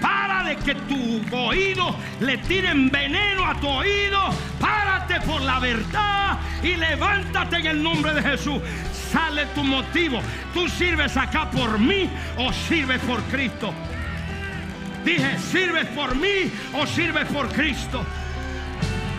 [0.01, 4.29] Para de que tu oído le tiren veneno a tu oído.
[4.59, 8.61] Párate por la verdad y levántate en el nombre de Jesús.
[9.11, 10.19] Sale tu motivo.
[10.53, 13.73] ¿Tú sirves acá por mí o sirves por Cristo?
[15.03, 18.05] Dije, ¿sirves por mí o sirves por Cristo?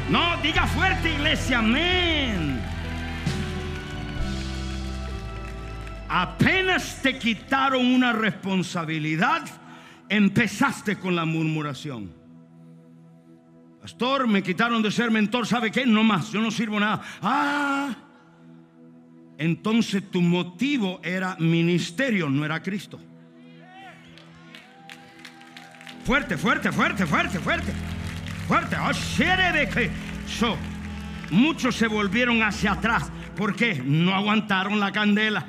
[0.09, 2.61] No, diga fuerte iglesia, amén.
[6.09, 9.43] Apenas te quitaron una responsabilidad,
[10.11, 12.13] empezaste con la murmuración.
[13.81, 15.87] Pastor, me quitaron de ser mentor, ¿sabe qué?
[15.87, 17.01] No más, yo no sirvo nada.
[17.23, 17.97] Ah,
[19.39, 23.01] entonces tu motivo era ministerio, no era Cristo.
[26.05, 27.73] Fuerte, fuerte, fuerte, fuerte, fuerte.
[28.47, 28.77] Fuerte.
[30.43, 30.57] Oh,
[31.31, 33.11] muchos se volvieron hacia atrás.
[33.37, 33.81] ¿Por qué?
[33.85, 35.47] No aguantaron la candela.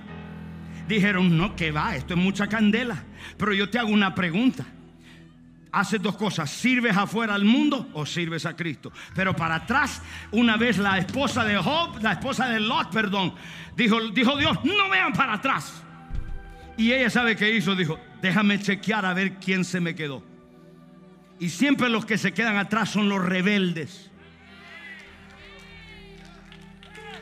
[0.88, 3.04] Dijeron, no, que va, esto es mucha candela.
[3.38, 4.66] Pero yo te hago una pregunta.
[5.72, 8.92] Haces dos cosas, sirves afuera al mundo o sirves a Cristo.
[9.16, 10.02] Pero para atrás,
[10.32, 13.34] una vez la esposa de Job, la esposa de Lot, perdón,
[13.78, 15.82] dijo, dijo Dios, no vean para atrás.
[16.76, 20.24] Y ella sabe qué hizo, dijo, déjame chequear a ver quién se me quedó.
[21.40, 24.12] Y siempre los que se quedan atrás son los rebeldes.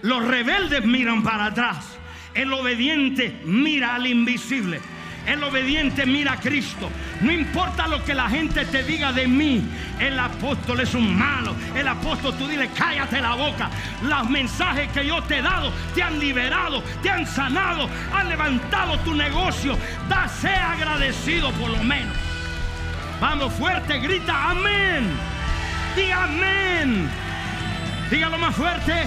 [0.02, 1.97] Los rebeldes miran para atrás.
[2.34, 4.80] El obediente mira al invisible.
[5.30, 6.89] El obediente mira a Cristo.
[7.21, 9.63] No importa lo que la gente te diga de mí.
[9.99, 11.55] El apóstol es un malo.
[11.75, 13.69] El apóstol tú dile, cállate la boca.
[14.01, 18.97] Los mensajes que yo te he dado te han liberado, te han sanado, han levantado
[19.01, 19.77] tu negocio.
[20.09, 22.17] Da, sea agradecido por lo menos.
[23.21, 25.11] Vamos fuerte, grita amén.
[25.95, 27.07] Diga amén.
[28.09, 29.05] Dígalo más fuerte.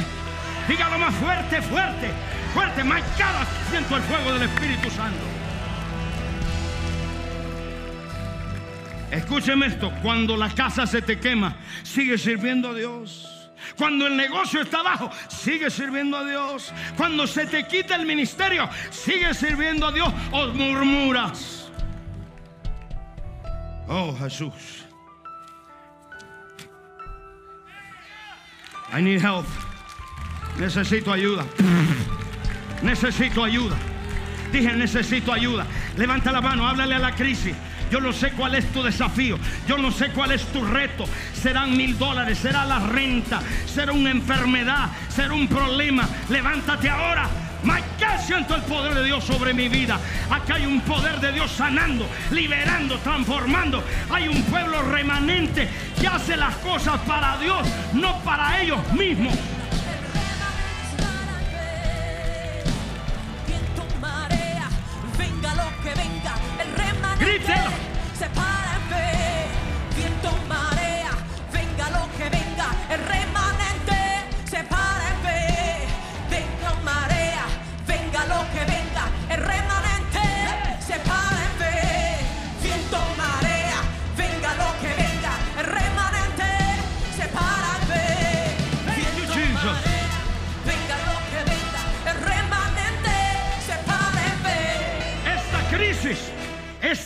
[0.68, 2.12] Dígalo más fuerte, fuerte,
[2.54, 2.84] fuerte.
[2.84, 5.31] Marcada siento el fuego del Espíritu Santo.
[9.12, 13.28] Escúcheme esto, cuando la casa se te quema, sigue sirviendo a Dios.
[13.76, 16.72] Cuando el negocio está abajo, sigue sirviendo a Dios.
[16.96, 21.70] Cuando se te quita el ministerio, sigue sirviendo a Dios o murmuras.
[23.86, 24.86] Oh, Jesús.
[28.94, 29.46] I need help.
[30.58, 31.44] Necesito ayuda.
[32.82, 33.76] Necesito ayuda.
[34.50, 35.66] Dije, necesito ayuda.
[35.98, 37.54] Levanta la mano, háblale a la crisis.
[37.92, 39.38] Yo no sé cuál es tu desafío.
[39.68, 41.04] Yo no sé cuál es tu reto.
[41.34, 46.08] Serán mil dólares, será la renta, será una enfermedad, será un problema.
[46.30, 47.28] Levántate ahora.
[47.70, 50.00] Acá siento el poder de Dios sobre mi vida.
[50.30, 53.84] Acá hay un poder de Dios sanando, liberando, transformando.
[54.08, 55.68] Hay un pueblo remanente
[56.00, 59.34] que hace las cosas para Dios, no para ellos mismos.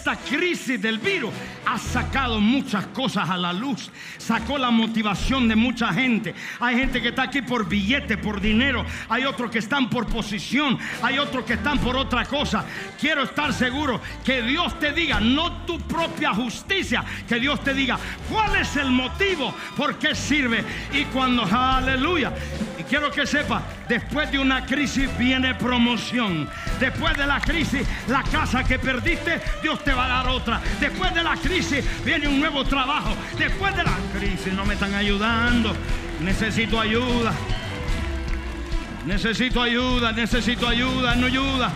[0.07, 1.33] Esta crisis del virus
[1.65, 3.91] ha sacado muchas cosas a la luz.
[4.19, 6.33] Sacó la motivación de mucha gente.
[6.61, 8.87] Hay gente que está aquí por billete, por dinero.
[9.09, 10.79] Hay otros que están por posición.
[11.03, 12.65] Hay otros que están por otra cosa.
[13.01, 17.99] Quiero estar seguro que Dios te diga, no tu propia justicia, que Dios te diga
[18.31, 20.65] cuál es el motivo, por qué sirve.
[20.93, 22.33] Y cuando, aleluya.
[22.79, 26.49] Y quiero que sepa, después de una crisis viene promoción.
[26.81, 30.61] Después de la crisis, la casa que perdiste, Dios te va a dar otra.
[30.81, 33.15] Después de la crisis viene un nuevo trabajo.
[33.39, 35.75] Después de la crisis no me están ayudando.
[36.21, 37.33] Necesito ayuda.
[39.07, 41.71] Necesito ayuda, necesito ayuda, no ayuda.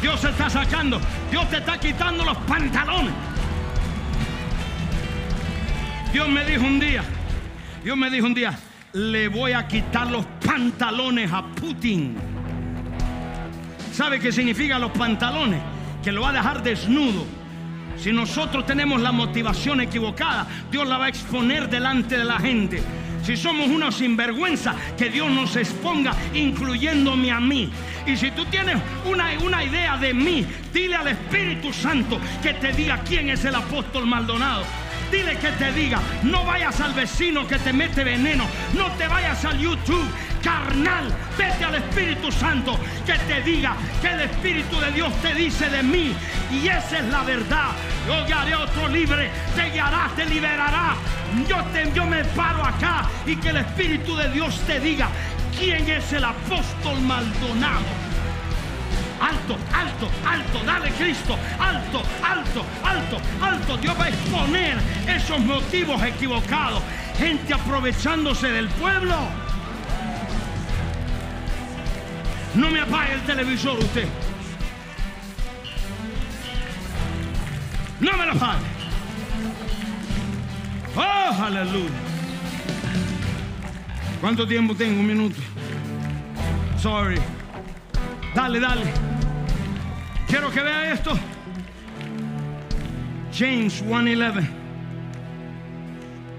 [0.00, 3.12] Dios está sacando, Dios te está quitando los pantalones.
[6.14, 7.02] Dios me dijo un día,
[7.82, 8.56] Dios me dijo un día,
[8.92, 12.14] le voy a quitar los pantalones a Putin.
[13.92, 15.60] ¿Sabe qué significa los pantalones?
[16.04, 17.26] Que lo va a dejar desnudo.
[17.98, 22.80] Si nosotros tenemos la motivación equivocada, Dios la va a exponer delante de la gente.
[23.24, 27.72] Si somos unos sinvergüenza, que Dios nos exponga, incluyéndome a mí.
[28.06, 32.72] Y si tú tienes una, una idea de mí, dile al Espíritu Santo que te
[32.72, 34.64] diga quién es el apóstol Maldonado.
[35.10, 39.44] Dile que te diga, no vayas al vecino que te mete veneno, no te vayas
[39.44, 40.08] al YouTube,
[40.42, 45.68] carnal, vete al Espíritu Santo que te diga que el Espíritu de Dios te dice
[45.70, 46.14] de mí.
[46.50, 47.70] Y esa es la verdad.
[48.06, 50.94] Yo a otro libre, te guiará, te liberará.
[51.48, 55.08] Yo, te, yo me paro acá y que el Espíritu de Dios te diga
[55.58, 58.13] quién es el apóstol Maldonado.
[59.20, 63.76] Alto, alto, alto, dale Cristo, alto, alto, alto, alto.
[63.78, 66.82] Dios va a exponer esos motivos equivocados.
[67.18, 69.16] Gente aprovechándose del pueblo.
[72.54, 74.08] No me apague el televisor usted.
[78.00, 78.64] No me lo apague.
[80.96, 81.90] Oh, aleluya.
[84.20, 85.00] ¿Cuánto tiempo tengo?
[85.00, 85.40] Un minuto.
[86.78, 87.20] Sorry.
[88.34, 88.92] Dale, dale.
[90.26, 91.12] Quiero que vea esto.
[93.32, 94.48] James 1:11.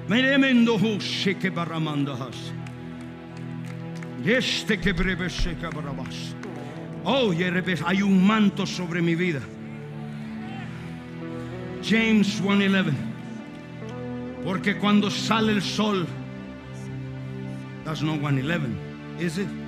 [0.07, 0.77] Meremendo
[1.39, 2.51] que baramandas.
[4.25, 6.35] Este que breve seca barabas.
[7.03, 7.31] Oh,
[7.85, 9.39] hay un manto sobre mi vida.
[11.81, 12.93] James 1:11.
[14.43, 16.05] Porque cuando sale el sol,
[17.83, 18.75] that's not 1:11,
[19.19, 19.64] is it?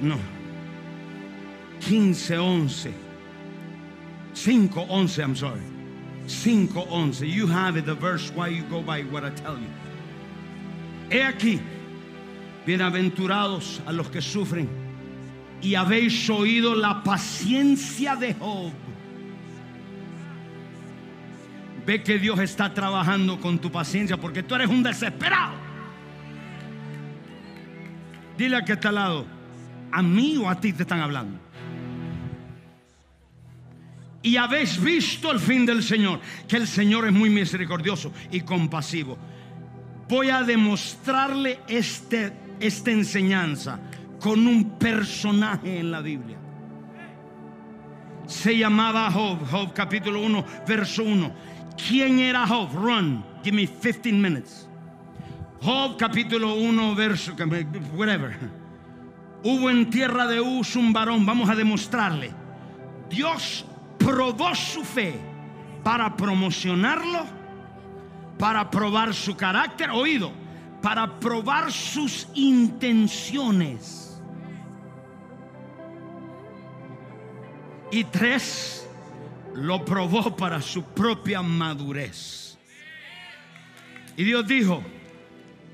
[0.00, 0.18] No.
[1.80, 2.94] 15, 11.
[4.34, 5.60] 5, 11, I'm sorry.
[6.26, 7.26] 5, 11.
[7.26, 9.68] You have it, the verse, why you go by what I tell you.
[11.10, 11.60] He aquí,
[12.66, 14.68] bienaventurados a los que sufren,
[15.60, 18.72] y habéis oído la paciencia de Job.
[21.84, 25.54] Ve que Dios está trabajando con tu paciencia porque tú eres un desesperado.
[28.38, 29.26] Dile a que está al lado,
[29.92, 31.38] a mí o a ti te están hablando.
[34.22, 39.16] Y habéis visto el fin del Señor, que el Señor es muy misericordioso y compasivo.
[40.08, 43.80] Voy a demostrarle este, esta enseñanza
[44.20, 46.36] con un personaje en la Biblia.
[48.26, 51.32] Se llamaba Job, Job capítulo 1, verso 1.
[51.88, 52.72] ¿Quién era Job?
[52.74, 54.68] Run, give me 15 minutes.
[55.62, 57.34] Job capítulo 1, verso,
[57.96, 58.59] whatever.
[59.42, 62.32] Hubo en tierra de Uz un varón, vamos a demostrarle.
[63.08, 63.64] Dios
[63.98, 65.18] probó su fe
[65.82, 67.24] para promocionarlo,
[68.38, 70.32] para probar su carácter, oído,
[70.82, 74.22] para probar sus intenciones.
[77.90, 78.88] Y tres,
[79.54, 82.58] lo probó para su propia madurez.
[84.16, 84.82] Y Dios dijo,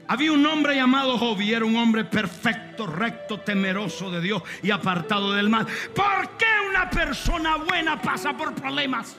[0.09, 4.70] había un hombre llamado Job y era un hombre perfecto, recto, temeroso de Dios y
[4.70, 5.66] apartado del mal.
[5.94, 9.16] ¿Por qué una persona buena pasa por problemas?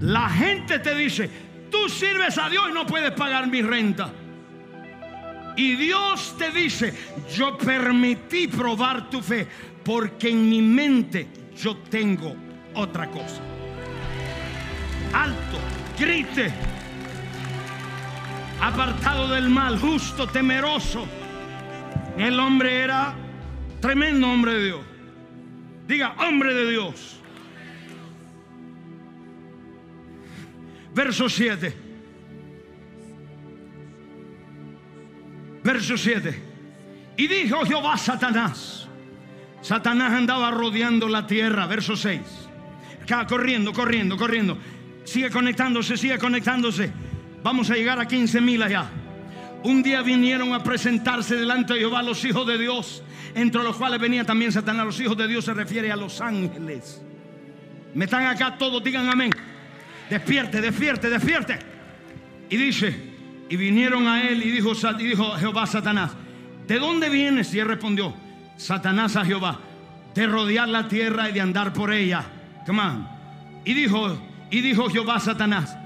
[0.00, 1.30] La gente te dice,
[1.70, 4.10] tú sirves a Dios y no puedes pagar mi renta.
[5.56, 6.94] Y Dios te dice,
[7.34, 9.46] yo permití probar tu fe
[9.84, 12.34] porque en mi mente yo tengo
[12.74, 13.51] otra cosa
[15.12, 15.58] alto,
[15.98, 16.52] grite,
[18.60, 21.06] apartado del mal, justo, temeroso.
[22.16, 23.14] El hombre era
[23.80, 24.80] tremendo hombre de Dios.
[25.86, 27.20] Diga, hombre de Dios.
[30.94, 31.74] Verso 7.
[35.64, 36.42] Verso 7.
[37.16, 38.88] Y dijo Jehová Satanás.
[39.62, 41.66] Satanás andaba rodeando la tierra.
[41.66, 42.20] Verso 6.
[43.28, 44.58] Corriendo, corriendo, corriendo.
[45.04, 46.92] Sigue conectándose, sigue conectándose.
[47.42, 48.90] Vamos a llegar a 15 mil allá.
[49.64, 53.02] Un día vinieron a presentarse delante de Jehová los hijos de Dios,
[53.34, 54.86] entre los cuales venía también Satanás.
[54.86, 57.00] Los hijos de Dios se refiere a los ángeles.
[57.94, 59.30] Me están acá todos, digan amén.
[60.08, 61.58] Despierte, despierte, despierte.
[62.48, 62.94] Y dice,
[63.48, 66.12] y vinieron a él y dijo, y dijo Jehová Satanás,
[66.66, 67.52] ¿de dónde vienes?
[67.54, 68.14] Y él respondió,
[68.56, 69.60] Satanás a Jehová,
[70.14, 72.24] de rodear la tierra y de andar por ella.
[72.66, 73.08] Come on.
[73.64, 74.18] Y dijo,
[74.52, 75.76] y dijo Jehová a Satanás,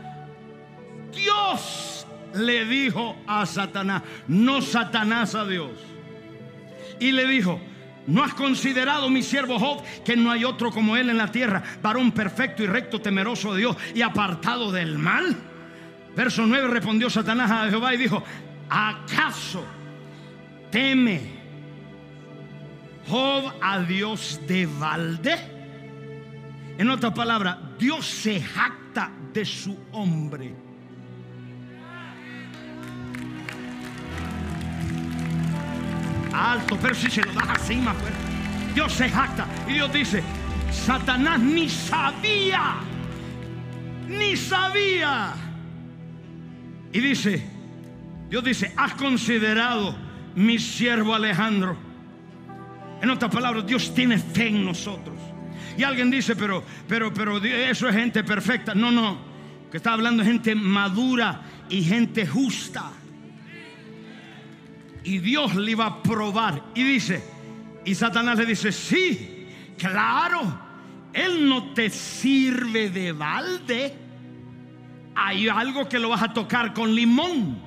[1.15, 2.05] Dios
[2.35, 5.71] le dijo a Satanás, no Satanás a Dios.
[6.99, 7.61] Y le dijo,
[8.09, 11.63] ¿no has considerado mi siervo Job que no hay otro como él en la tierra,
[11.81, 15.37] varón perfecto y recto, temeroso de Dios y apartado del mal?
[16.17, 18.21] Verso 9 respondió Satanás a Jehová y dijo,
[18.69, 19.65] ¿acaso
[20.73, 21.37] teme
[23.07, 25.56] Job a Dios de balde?
[26.79, 30.55] En otras palabras, Dios se jacta de su hombre.
[36.33, 38.19] Alto, pero si se lo das así más fuerte.
[38.75, 40.23] Dios se jacta y Dios dice,
[40.71, 42.75] Satanás ni sabía,
[44.07, 45.33] ni sabía.
[46.93, 47.43] Y dice,
[48.29, 49.97] Dios dice, has considerado
[50.35, 51.77] mi siervo Alejandro.
[53.01, 55.16] En otras palabras, Dios tiene fe en nosotros.
[55.77, 58.75] Y alguien dice, pero, pero, pero eso es gente perfecta.
[58.75, 59.19] No, no.
[59.71, 62.91] Que está hablando gente madura y gente justa.
[65.05, 66.63] Y Dios le iba a probar.
[66.75, 67.23] Y dice,
[67.85, 70.41] y Satanás le dice, sí, claro,
[71.13, 73.95] Él no te sirve de balde.
[75.15, 77.59] Hay algo que lo vas a tocar con limón.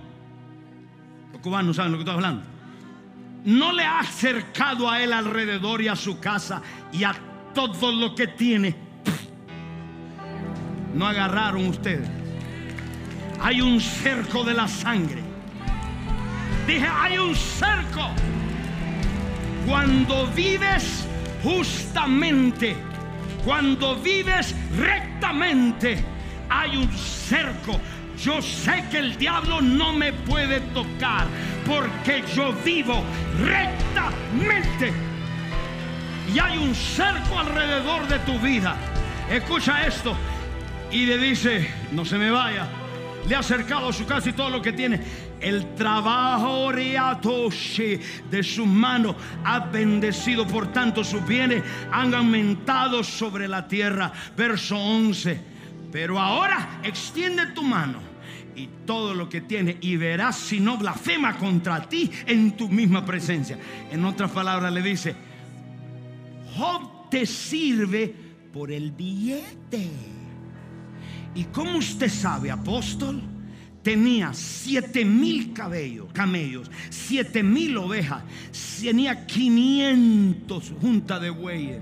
[1.32, 2.44] Los cubanos saben lo que estoy hablando.
[3.46, 7.16] No le ha acercado a Él alrededor y a su casa y a
[7.54, 8.76] todo lo que tiene.
[10.94, 12.10] No agarraron ustedes.
[13.42, 15.22] Hay un cerco de la sangre.
[16.68, 18.10] Dije, hay un cerco.
[19.66, 21.08] Cuando vives
[21.44, 22.76] justamente,
[23.46, 26.04] cuando vives rectamente,
[26.50, 27.80] hay un cerco.
[28.24, 31.26] Yo sé que el diablo no me puede tocar
[31.66, 33.02] porque yo vivo
[33.40, 35.09] rectamente.
[36.34, 38.76] Y hay un cerco alrededor de tu vida.
[39.30, 40.16] Escucha esto.
[40.92, 42.68] Y le dice, no se me vaya.
[43.28, 45.02] Le ha acercado a su casa y todo lo que tiene.
[45.40, 50.46] El trabajo de sus manos ha bendecido.
[50.46, 54.12] Por tanto, sus bienes han aumentado sobre la tierra.
[54.38, 55.42] Verso 11.
[55.92, 58.00] Pero ahora extiende tu mano
[58.56, 63.06] y todo lo que tiene y verás si no blasfema contra ti en tu misma
[63.06, 63.58] presencia.
[63.92, 65.16] En otras palabras le dice,
[67.10, 68.14] Te sirve
[68.54, 69.90] por el billete.
[71.34, 73.22] ¿Y cómo usted sabe, apóstol?
[73.82, 78.24] Tenía siete mil cabellos, camellos, siete mil ovejas,
[78.82, 81.82] tenía 500 juntas de bueyes.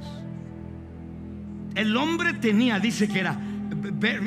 [1.75, 3.39] El hombre tenía, dice que era,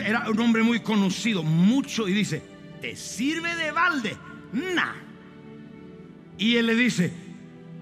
[0.05, 2.43] era un hombre muy conocido, mucho, y dice,
[2.81, 4.17] ¿te sirve de balde?
[4.53, 4.95] Nah.
[6.37, 7.13] Y él le dice,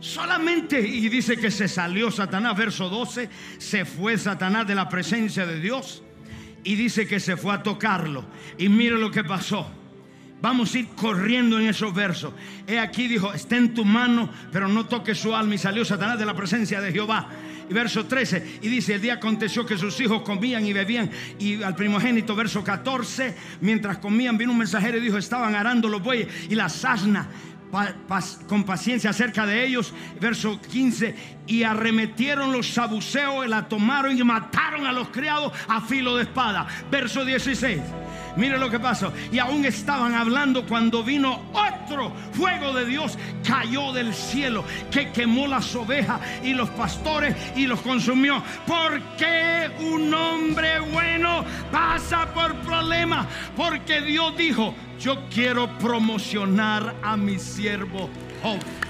[0.00, 3.28] solamente, y dice que se salió Satanás, verso 12,
[3.58, 6.02] se fue Satanás de la presencia de Dios,
[6.64, 8.24] y dice que se fue a tocarlo.
[8.58, 9.70] Y mire lo que pasó.
[10.40, 12.32] Vamos a ir corriendo en esos versos.
[12.66, 15.54] He aquí dijo, está en tu mano, pero no toque su alma.
[15.54, 17.28] Y salió Satanás de la presencia de Jehová.
[17.68, 21.10] Y verso 13, y dice, el día aconteció que sus hijos comían y bebían.
[21.38, 26.02] Y al primogénito, verso 14, mientras comían, vino un mensajero y dijo, estaban arando los
[26.02, 27.26] bueyes y las asnas
[28.48, 29.92] con paciencia acerca de ellos.
[30.20, 31.37] Verso 15.
[31.48, 36.22] Y arremetieron los sabuceos, y la tomaron y mataron a los criados a filo de
[36.22, 36.66] espada.
[36.90, 37.80] Verso 16.
[38.38, 39.12] Mire lo que pasó.
[39.32, 43.18] Y aún estaban hablando cuando vino otro fuego de Dios.
[43.44, 48.40] Cayó del cielo que quemó las ovejas y los pastores y los consumió.
[48.64, 53.26] Porque un hombre bueno pasa por problemas.
[53.56, 58.08] Porque Dios dijo, yo quiero promocionar a mi siervo
[58.40, 58.87] Job.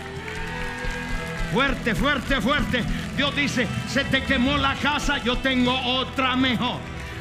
[1.53, 2.85] Fuerte, fuerte, fuerte.
[3.17, 6.79] Dios dice, se te quemó la casa, yo tengo otra mejor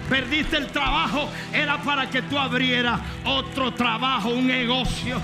[0.09, 5.21] perdiste el trabajo, era para que tú abrieras otro trabajo, un negocio.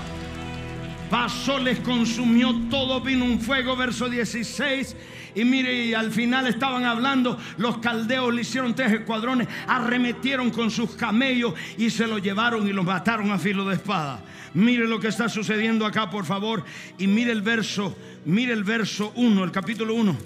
[1.10, 4.96] Pasó, les consumió todo, vino un fuego, verso 16.
[5.36, 10.70] Y mire, y al final estaban hablando, los caldeos le hicieron tres escuadrones, arremetieron con
[10.70, 14.22] sus camellos y se lo llevaron y los mataron a filo de espada.
[14.54, 16.64] Mire lo que está sucediendo acá, por favor.
[16.98, 20.16] Y mire el verso, mire el verso 1, el capítulo 1.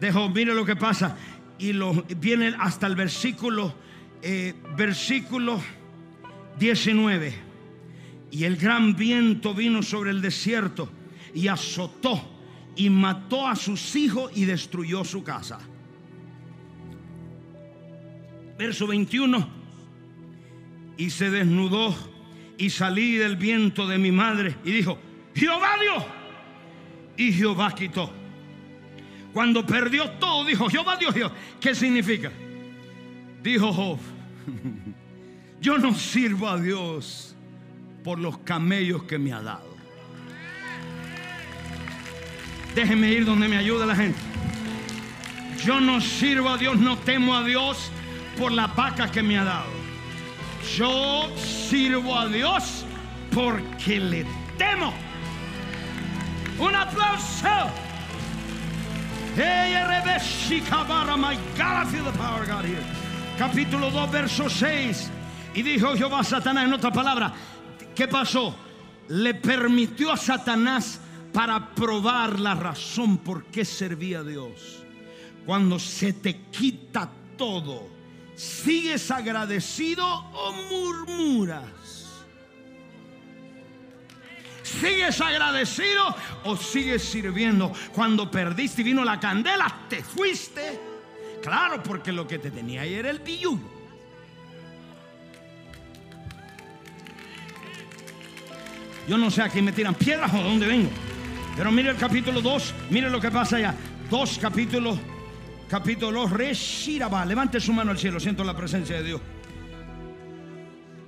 [0.00, 1.16] Dejo, mire lo que pasa.
[1.58, 3.74] Y lo, viene hasta el versículo
[4.22, 5.60] eh, versículo
[6.58, 7.34] 19.
[8.30, 10.90] Y el gran viento vino sobre el desierto
[11.34, 12.20] y azotó
[12.74, 15.60] y mató a sus hijos y destruyó su casa.
[18.58, 19.48] Verso 21.
[20.96, 21.94] Y se desnudó
[22.58, 24.98] y salí del viento de mi madre y dijo,
[25.34, 26.04] Jehová dio.
[27.16, 28.12] Y Jehová quitó.
[29.32, 31.12] Cuando perdió todo, dijo, Jehová dio.
[31.12, 31.32] Jehová.
[31.60, 32.32] ¿Qué significa?
[33.42, 33.98] Dijo Job,
[35.60, 37.36] yo no sirvo a Dios
[38.02, 39.76] por los camellos que me ha dado.
[42.74, 44.18] Déjeme ir donde me ayuda la gente.
[45.64, 47.90] Yo no sirvo a Dios, no temo a Dios
[48.36, 49.77] por la vaca que me ha dado.
[50.76, 52.84] Yo sirvo a Dios
[53.34, 54.94] porque le quitemos.
[56.58, 57.48] Un aplauso.
[63.38, 65.10] Capítulo 2, verso 6.
[65.54, 67.32] Y dijo Jehová a Satanás, en otra palabra,
[67.94, 68.54] ¿qué pasó?
[69.08, 71.00] Le permitió a Satanás
[71.32, 74.84] para probar la razón por qué servía a Dios.
[75.46, 77.97] Cuando se te quita todo,
[78.38, 81.64] ¿sigues agradecido o murmuras?
[84.62, 86.14] ¿Sigues agradecido
[86.44, 87.72] o sigues sirviendo?
[87.92, 90.78] Cuando perdiste y vino la candela, te fuiste.
[91.42, 93.58] Claro, porque lo que te tenía ahí era el pilluyo.
[99.08, 100.90] Yo no sé a quién me tiran piedras o de dónde vengo.
[101.56, 103.74] Pero mire el capítulo 2, mire lo que pasa allá.
[104.10, 104.98] Dos capítulos,
[105.68, 107.24] capítulo Reshiraba.
[107.24, 109.20] Levante su mano al cielo, siento la presencia de Dios.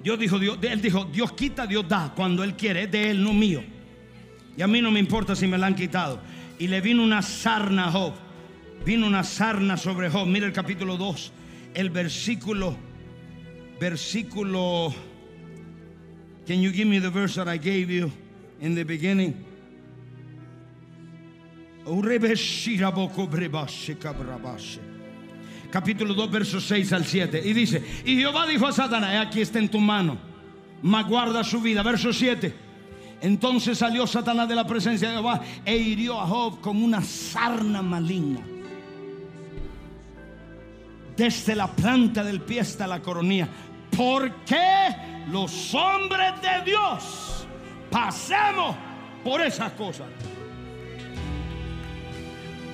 [0.03, 2.13] Dios dijo, Dios, él dijo, Dios quita, Dios da.
[2.15, 3.63] Cuando Él quiere, es de Él, no mío.
[4.57, 6.21] Y a mí no me importa si me la han quitado.
[6.59, 8.15] Y le vino una sarna a Job.
[8.85, 10.27] Vino una sarna sobre Job.
[10.27, 11.33] Mira el capítulo 2,
[11.75, 12.77] el versículo,
[13.79, 14.95] versículo.
[16.47, 18.11] Can you give me the verse that I gave you
[18.61, 19.50] in the beginning?
[25.71, 27.43] Capítulo 2, versos 6 al 7.
[27.45, 30.17] Y dice, y Jehová dijo a Satanás, aquí está en tu mano,
[30.83, 31.83] mas guarda su vida.
[31.83, 32.55] Verso 7.
[33.23, 37.83] Entonces salió Satanás de la presencia de Jehová e hirió a Job con una sarna
[37.83, 38.41] maligna.
[41.17, 43.49] Desde la planta del pie hasta la coronilla.
[43.97, 44.95] ¿Por qué
[45.31, 47.47] los hombres de Dios
[47.91, 48.75] pasemos
[49.23, 50.07] por esas cosas?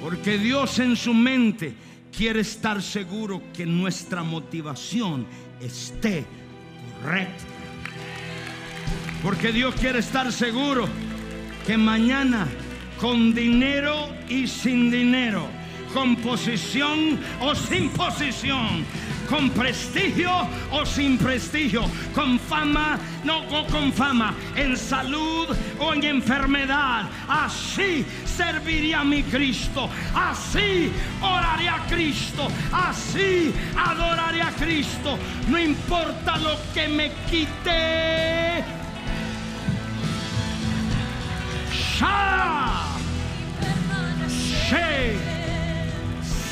[0.07, 1.75] Porque Dios en su mente
[2.17, 5.27] quiere estar seguro que nuestra motivación
[5.61, 6.25] esté
[7.03, 7.45] correcta.
[9.21, 10.87] Porque Dios quiere estar seguro
[11.67, 12.47] que mañana
[13.01, 15.49] con dinero y sin dinero,
[15.93, 18.85] con posición o sin posición,
[19.27, 20.31] con prestigio
[20.71, 25.49] o sin prestigio, con fama, no o con fama, en salud
[25.79, 27.09] o en enfermedad.
[27.29, 35.19] Así serviría a mi Cristo, así oraré a Cristo, así adoraré a Cristo.
[35.49, 38.65] No importa lo que me quite.
[41.73, 42.97] Shah.
[44.69, 45.17] She.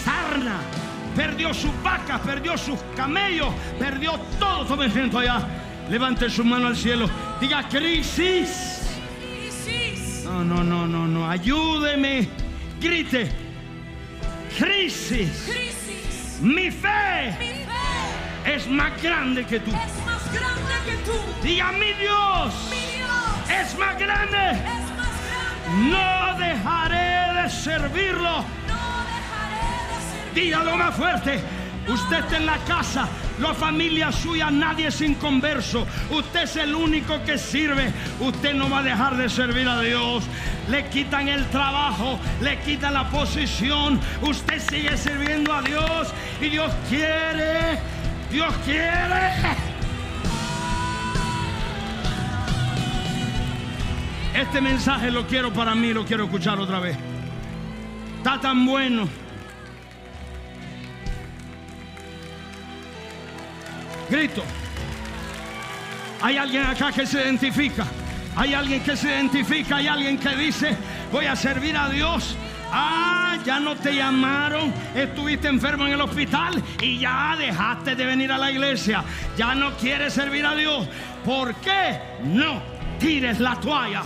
[0.05, 0.74] Sarna
[1.15, 4.65] perdió sus vacas, perdió sus camellos, perdió todo.
[4.67, 5.47] Tome asiento allá.
[5.89, 7.09] Levante su mano al cielo.
[7.41, 8.81] Diga crisis.
[9.21, 10.25] Crisis.
[10.25, 11.29] No, no, no, no, no.
[11.29, 12.29] Ayúdeme.
[12.81, 13.31] Grite.
[14.59, 15.45] Crisis.
[15.47, 16.39] Crisis.
[16.41, 19.71] Mi fe Mi fe es más grande que tú.
[19.71, 21.13] es más grande que tú.
[21.43, 24.51] Diga mi Dios Mi Dios es más grande.
[24.51, 25.91] es más grande.
[25.91, 28.45] No dejaré de servirlo.
[30.35, 31.41] Dígalo más fuerte.
[31.87, 33.07] Usted está en la casa,
[33.41, 35.87] la familia suya, nadie es inconverso.
[36.11, 37.93] Usted es el único que sirve.
[38.21, 40.25] Usted no va a dejar de servir a Dios.
[40.71, 44.01] Le quitan el trabajo, le quitan la posición.
[44.23, 46.09] Usted sigue sirviendo a Dios
[46.41, 47.79] y Dios quiere,
[48.31, 49.31] Dios quiere.
[54.35, 56.97] Este mensaje lo quiero para mí, lo quiero escuchar otra vez.
[58.19, 59.24] Está tan bueno.
[64.11, 64.43] Grito.
[66.21, 67.85] Hay alguien acá que se identifica.
[68.37, 69.77] Hay alguien que se identifica.
[69.77, 70.77] Hay alguien que dice,
[71.13, 72.37] voy a servir a Dios.
[72.73, 78.33] Ah, ya no te llamaron, estuviste enfermo en el hospital y ya dejaste de venir
[78.33, 79.05] a la iglesia.
[79.37, 80.89] Ya no quieres servir a Dios.
[81.25, 82.63] ¿Por qué no
[82.99, 84.03] tires la toalla?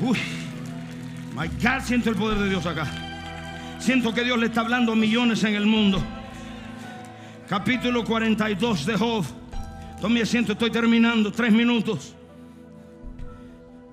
[0.00, 0.18] Uy,
[1.34, 3.07] my God, siento el poder de Dios acá.
[3.78, 6.02] Siento que Dios le está hablando a millones en el mundo.
[7.48, 9.24] Capítulo 42 de Job.
[10.00, 11.32] Tome asiento, estoy terminando.
[11.32, 12.14] Tres minutos.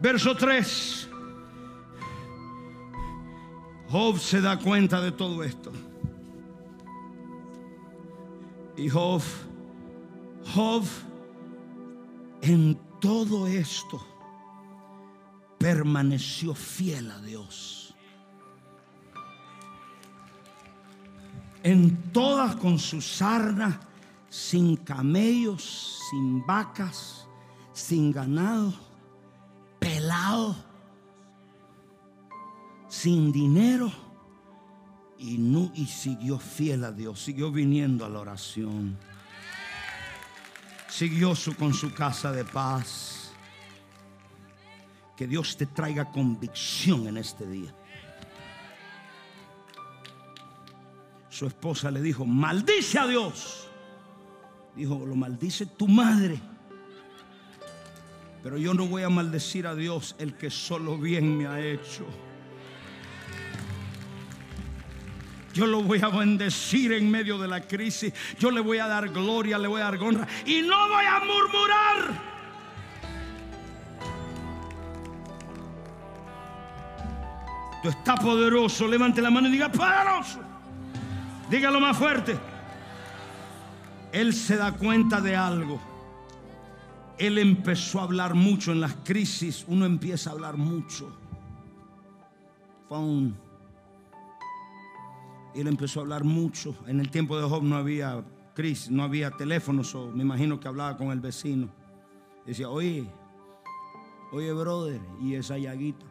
[0.01, 1.09] Verso 3.
[3.89, 5.71] Job se da cuenta de todo esto.
[8.77, 9.21] Y Job,
[10.53, 10.83] Job,
[12.41, 14.05] en todo esto
[15.57, 17.84] permaneció fiel a Dios.
[21.65, 23.79] En todas con su sarna,
[24.29, 27.27] sin camellos, sin vacas,
[27.73, 28.71] sin ganado,
[29.79, 30.55] pelado,
[32.87, 33.91] sin dinero.
[35.17, 38.95] Y, no, y siguió fiel a Dios, siguió viniendo a la oración.
[40.87, 43.31] siguió su, con su casa de paz.
[45.17, 47.73] Que Dios te traiga convicción en este día.
[51.35, 53.67] Su esposa le dijo, maldice a Dios.
[54.73, 56.39] Dijo, lo maldice tu madre.
[58.41, 62.05] Pero yo no voy a maldecir a Dios el que solo bien me ha hecho.
[65.53, 68.13] Yo lo voy a bendecir en medio de la crisis.
[68.39, 70.25] Yo le voy a dar gloria, le voy a dar honra.
[70.45, 72.21] Y no voy a murmurar.
[77.83, 78.87] Tú estás poderoso.
[78.87, 80.54] Levante la mano y diga poderoso.
[81.49, 82.37] Dígalo más fuerte.
[84.11, 85.79] Él se da cuenta de algo.
[87.17, 89.65] Él empezó a hablar mucho en las crisis.
[89.67, 91.15] Uno empieza a hablar mucho.
[92.89, 93.35] Phone.
[95.53, 96.75] Él empezó a hablar mucho.
[96.87, 98.23] En el tiempo de Job no había
[98.53, 99.95] crisis, no había teléfonos.
[100.13, 101.69] me imagino que hablaba con el vecino.
[102.45, 103.07] Decía, oye,
[104.31, 106.05] oye, brother, y esa llaguita.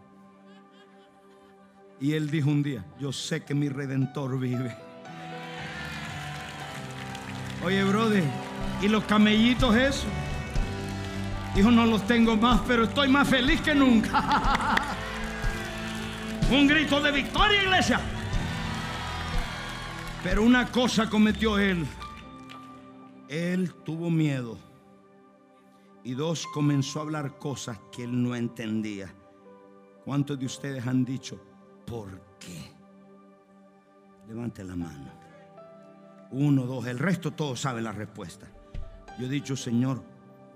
[2.00, 4.76] Y él dijo un día, yo sé que mi redentor vive.
[7.64, 8.22] Oye, brother,
[8.82, 10.06] ¿y los camellitos eso?
[11.54, 14.76] Dijo, no los tengo más, pero estoy más feliz que nunca.
[16.50, 18.00] Un grito de victoria, iglesia.
[20.22, 21.86] Pero una cosa cometió él.
[23.28, 24.58] Él tuvo miedo.
[26.02, 29.14] Y dos, comenzó a hablar cosas que él no entendía.
[30.04, 31.40] ¿Cuántos de ustedes han dicho,
[31.86, 32.70] ¿por qué?
[34.28, 35.13] Levante la mano.
[36.36, 38.48] Uno, dos, el resto todos saben la respuesta.
[39.20, 40.02] Yo he dicho, Señor,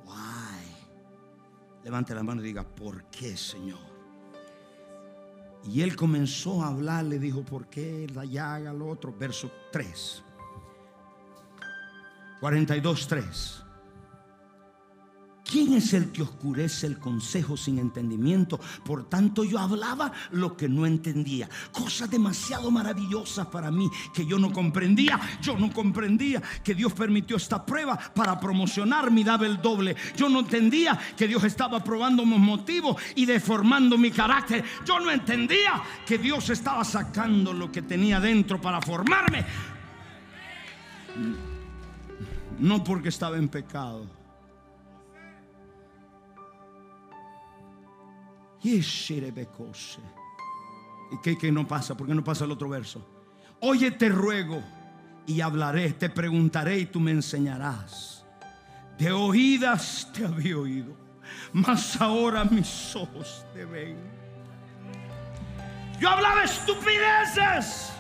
[0.04, 1.84] why?
[1.84, 3.78] Levante la mano y diga, ¿por qué, Señor?
[5.64, 9.14] Y él comenzó a hablar, le dijo, ¿por qué la llaga, lo otro?
[9.16, 10.24] Verso 3.
[12.40, 13.64] 42, 3.
[15.48, 18.60] ¿Quién es el que oscurece el consejo sin entendimiento?
[18.84, 21.48] Por tanto yo hablaba lo que no entendía.
[21.72, 25.18] Cosas demasiado maravillosas para mí que yo no comprendía.
[25.40, 29.96] Yo no comprendía que Dios permitió esta prueba para promocionarme y daba el doble.
[30.18, 34.62] Yo no entendía que Dios estaba probando mis motivos y deformando mi carácter.
[34.84, 39.46] Yo no entendía que Dios estaba sacando lo que tenía dentro para formarme.
[42.58, 44.17] No porque estaba en pecado
[51.10, 51.96] ¿Y qué, qué no pasa?
[51.96, 53.06] ¿Por qué no pasa el otro verso?
[53.60, 54.62] Oye, te ruego
[55.26, 58.24] y hablaré, te preguntaré y tú me enseñarás.
[58.98, 60.96] De oídas te había oído,
[61.52, 63.96] mas ahora mis ojos te ven.
[66.00, 67.92] Yo hablaba estupideces.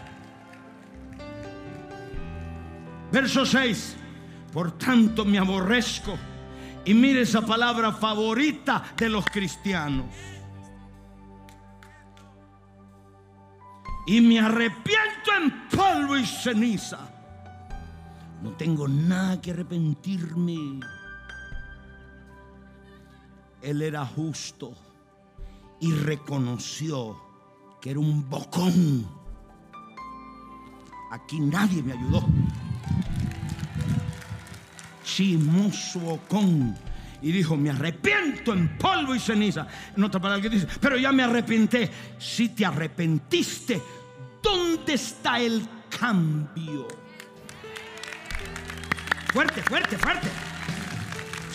[3.10, 3.96] Verso 6.
[4.52, 6.16] Por tanto me aborrezco.
[6.84, 10.06] Y mire esa palabra favorita de los cristianos.
[14.08, 16.98] Y me arrepiento en polvo y ceniza.
[18.42, 20.80] No tengo nada que arrepentirme.
[23.60, 24.72] Él era justo
[25.80, 27.20] y reconoció
[27.82, 29.06] que era un bocón.
[31.10, 32.24] Aquí nadie me ayudó.
[35.04, 36.74] Chimoso bocón.
[37.20, 39.66] Y dijo, me arrepiento en polvo y ceniza.
[39.94, 41.90] En otra palabra que dice, pero ya me arrepenté.
[42.16, 43.82] Si te arrepentiste,
[44.42, 45.66] ¿Dónde está el
[45.98, 46.88] cambio?
[49.32, 50.28] Fuerte, fuerte, fuerte.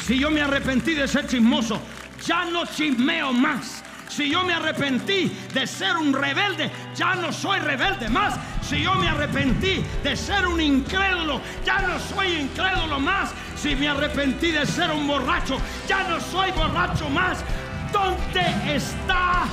[0.06, 1.82] Si yo me arrepentí de ser chismoso,
[2.26, 3.84] ya no chismeo más.
[4.10, 8.36] Si yo me arrepentí de ser un rebelde, ya no soy rebelde más.
[8.62, 13.32] Si yo me arrepentí de ser un incrédulo, ya no soy incrédulo más.
[13.56, 15.58] Si me arrepentí de ser un borracho,
[15.88, 17.44] ya no soy borracho más.
[17.92, 19.46] ¿Dónde está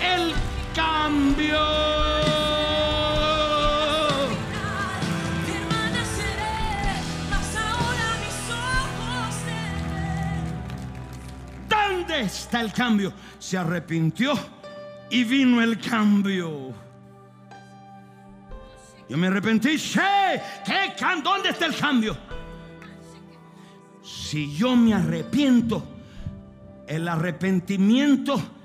[0.00, 0.32] el
[0.78, 1.58] cambio?
[11.68, 13.12] ¿Dónde está el cambio?
[13.40, 14.34] Se arrepintió
[15.10, 16.72] y vino el cambio.
[19.08, 19.78] Yo me arrepentí.
[19.78, 22.16] Sé ¿qué, ¿dónde está el cambio?
[24.02, 25.82] Si yo me arrepiento,
[26.86, 28.57] el arrepentimiento,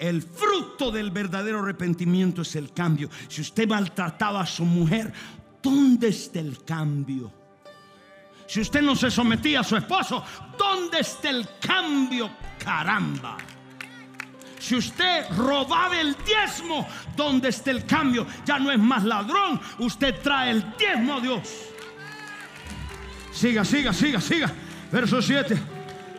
[0.00, 3.10] el fruto del verdadero arrepentimiento es el cambio.
[3.28, 5.12] Si usted maltrataba a su mujer,
[5.62, 7.30] ¿dónde está el cambio?
[8.46, 10.24] Si usted no se sometía a su esposo,
[10.58, 12.30] ¿dónde está el cambio?
[12.58, 13.36] Caramba.
[14.58, 18.26] Si usted robaba el diezmo, ¿dónde está el cambio?
[18.46, 21.48] Ya no es más ladrón, usted trae el diezmo a Dios.
[23.32, 24.50] Siga, siga, siga, siga.
[24.90, 25.56] Verso 7.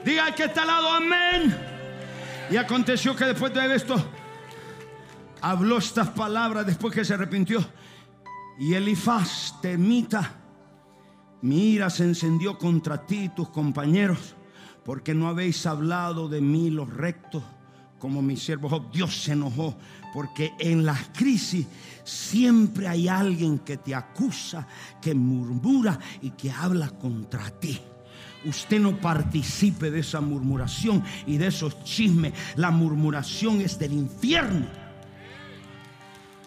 [0.06, 1.71] Diga que está al lado, amén.
[2.52, 3.96] Y aconteció que después de esto
[5.40, 7.66] habló estas palabras después que se arrepintió.
[8.60, 10.34] Y Elifaz temita,
[11.42, 14.36] mi ira se encendió contra ti y tus compañeros,
[14.84, 17.42] porque no habéis hablado de mí los rectos
[17.98, 18.90] como mi siervo.
[18.92, 19.78] Dios se enojó
[20.14, 21.66] porque en las crisis
[22.04, 24.68] siempre hay alguien que te acusa,
[25.02, 27.80] que murmura y que habla contra ti.
[28.46, 32.34] Usted no participe de esa murmuración y de esos chismes.
[32.56, 34.66] La murmuración es del infierno.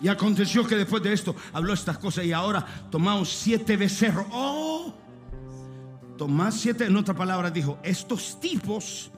[0.00, 4.26] Y aconteció que después de esto habló estas cosas y ahora tomamos siete becerros.
[4.32, 4.92] Oh,
[6.16, 9.10] Tomás siete, en otra palabra dijo, estos tipos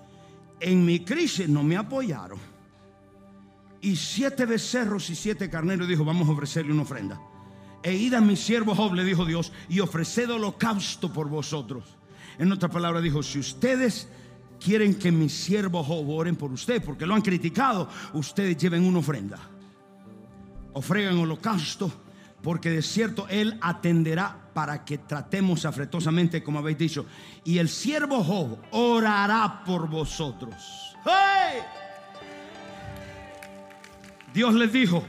[0.61, 2.39] en mi crisis no me apoyaron.
[3.83, 7.21] Y siete becerros y siete carneros dijo, vamos a ofrecerle una ofrenda.
[7.83, 11.85] E id a mi siervo Job, le dijo Dios, y ofreced holocausto por vosotros.
[12.39, 14.09] En otra palabra dijo, si ustedes
[14.59, 18.99] quieren que mi siervo Job oren por usted, porque lo han criticado, ustedes lleven una
[18.99, 19.39] ofrenda.
[20.73, 21.91] Ofregan holocausto,
[22.43, 27.07] porque de cierto Él atenderá para que tratemos afretosamente, como habéis dicho.
[27.45, 30.97] Y el siervo Job orará por vosotros.
[31.05, 31.61] ¡Hey!
[34.33, 35.03] Dios les dijo,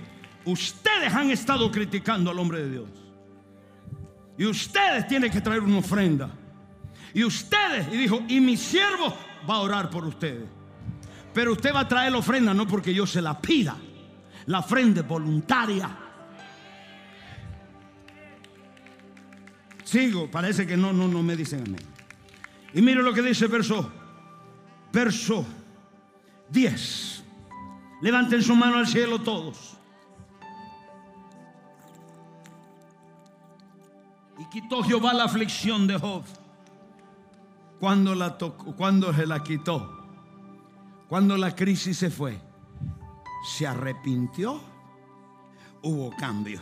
[0.46, 2.90] ustedes han estado criticando al hombre de Dios.
[4.38, 6.30] Y ustedes tienen que traer una ofrenda.
[7.18, 9.12] Y ustedes, y dijo, y mi siervo
[9.50, 10.48] va a orar por ustedes.
[11.34, 13.76] Pero usted va a traer la ofrenda no porque yo se la pida.
[14.46, 15.90] La ofrenda voluntaria.
[19.84, 21.82] Sigo, parece que no, no, no me dicen amén.
[22.76, 23.92] Y mire lo que dice verso,
[24.94, 25.44] verso
[26.52, 27.24] 10.
[28.04, 29.76] Levanten su mano al cielo todos.
[34.38, 36.24] Y quitó Jehová la aflicción de Job.
[37.80, 39.98] Cuando la tocó, cuando se la quitó,
[41.08, 42.40] cuando la crisis se fue,
[43.46, 44.60] se arrepintió,
[45.84, 46.60] hubo cambio.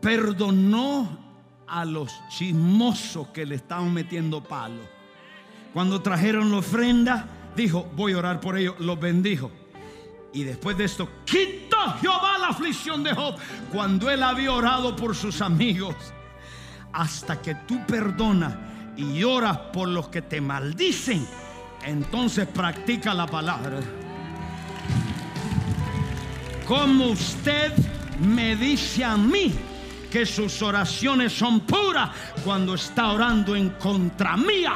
[0.00, 1.18] Perdonó
[1.66, 4.82] a los chismosos que le estaban metiendo palo.
[5.72, 9.50] Cuando trajeron la ofrenda, dijo, voy a orar por ellos, los bendijo.
[10.32, 13.36] Y después de esto, quitó Jehová la aflicción de Job
[13.72, 15.94] cuando él había orado por sus amigos.
[16.92, 18.54] Hasta que tú perdonas
[18.96, 21.26] y oras por los que te maldicen,
[21.84, 23.80] entonces practica la palabra.
[26.66, 27.72] Como usted
[28.20, 29.54] me dice a mí
[30.10, 32.10] que sus oraciones son puras
[32.44, 34.74] cuando está orando en contra mía.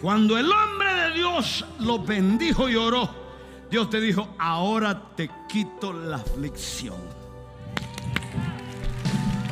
[0.00, 3.10] Cuando el hombre de Dios lo bendijo y oró,
[3.70, 7.17] Dios te dijo, ahora te quito la aflicción.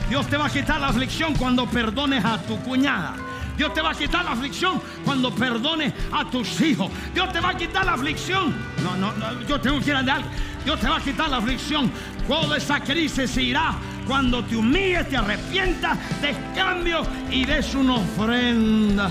[0.09, 3.15] Dios te va a quitar la aflicción cuando perdones a tu cuñada.
[3.57, 6.91] Dios te va a quitar la aflicción cuando perdones a tus hijos.
[7.15, 8.55] Dios te va a quitar la aflicción.
[8.83, 10.29] No, no, no yo tengo que ir a algo.
[10.65, 11.91] Dios te va a quitar la aflicción.
[12.29, 13.75] Toda esa crisis se irá
[14.07, 19.11] cuando te humilles, te arrepientas, des cambio y des una ofrenda.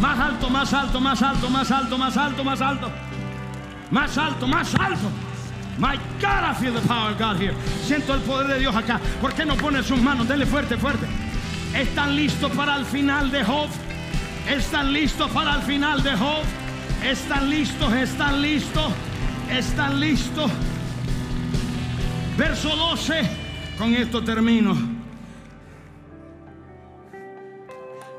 [0.00, 2.90] Más alto, más alto, más alto, más alto, más alto, más alto.
[3.90, 5.10] Más alto, más alto.
[5.80, 7.54] My God, I feel the power of God here.
[7.86, 9.00] Siento el poder de Dios acá.
[9.18, 10.28] ¿Por qué no pone sus manos?
[10.28, 11.06] Denle fuerte, fuerte.
[11.74, 13.68] ¿Están listos para el final de Job?
[14.46, 16.44] ¿Están listos para el final de Job?
[17.02, 17.90] ¿Están listos?
[17.94, 18.92] ¿Están listos?
[19.50, 20.50] ¿Están listos?
[22.36, 23.22] Verso 12.
[23.78, 24.76] Con esto termino.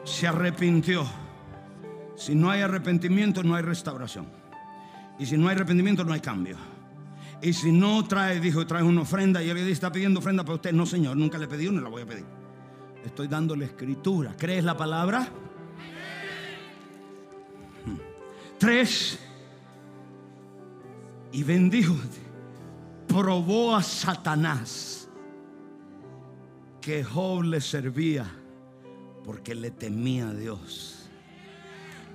[0.03, 1.05] Se arrepintió.
[2.15, 4.25] Si no hay arrepentimiento, no hay restauración.
[5.19, 6.70] Y si no hay arrepentimiento, no hay cambio.
[7.41, 10.55] Y si no trae, dijo, trae una ofrenda y él le está pidiendo ofrenda para
[10.55, 10.73] usted.
[10.73, 12.25] No, Señor, nunca le pedí una, la voy a pedir.
[13.03, 14.35] Estoy dándole escritura.
[14.37, 15.27] ¿Crees la palabra?
[17.85, 17.97] Hmm.
[18.59, 19.17] Tres.
[21.31, 21.95] Y bendijo,
[23.07, 25.09] probó a Satanás
[26.79, 28.25] que Job le servía
[29.23, 31.09] porque le temía a Dios.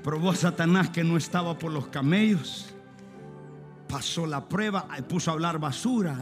[0.04, 2.75] Probó a Satanás que no estaba por los camellos
[3.88, 6.18] pasó la prueba, puso a hablar basura,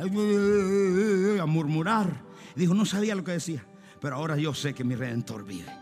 [1.40, 2.22] a murmurar.
[2.54, 3.64] Dijo, no sabía lo que decía,
[4.00, 5.72] pero ahora yo sé que mi redentor vive.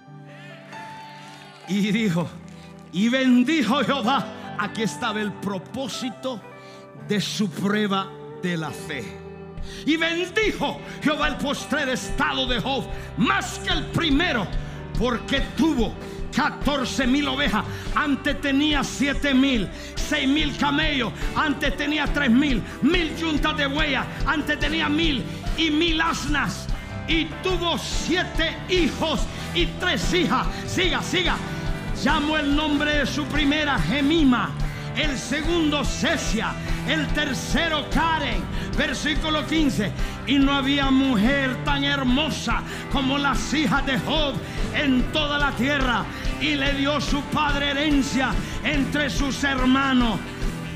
[1.69, 2.29] Y dijo,
[2.93, 6.41] y bendijo Jehová, aquí estaba el propósito
[7.09, 8.11] de su prueba
[8.43, 9.19] de la fe.
[9.87, 12.85] Y bendijo Jehová el postrer estado de Job
[13.17, 14.47] más que el primero,
[14.99, 15.95] porque tuvo
[16.35, 17.65] 14 mil ovejas,
[17.95, 24.07] antes tenía 7 mil, 6 mil camellos, antes tenía 3 mil, mil yuntas de huella,
[24.27, 25.23] antes tenía mil
[25.57, 26.67] y mil asnas.
[27.09, 29.21] y tuvo siete hijos
[29.55, 30.47] y tres hijas.
[30.67, 31.37] Siga, siga.
[32.03, 34.51] Llamó el nombre de su primera Gemima,
[34.97, 36.53] el segundo Cesia,
[36.89, 38.43] el tercero Karen.
[38.77, 39.93] Versículo 15.
[40.27, 44.35] Y no había mujer tan hermosa como las hijas de Job
[44.75, 46.05] en toda la tierra.
[46.41, 48.31] Y le dio su padre herencia
[48.65, 50.19] entre sus hermanos.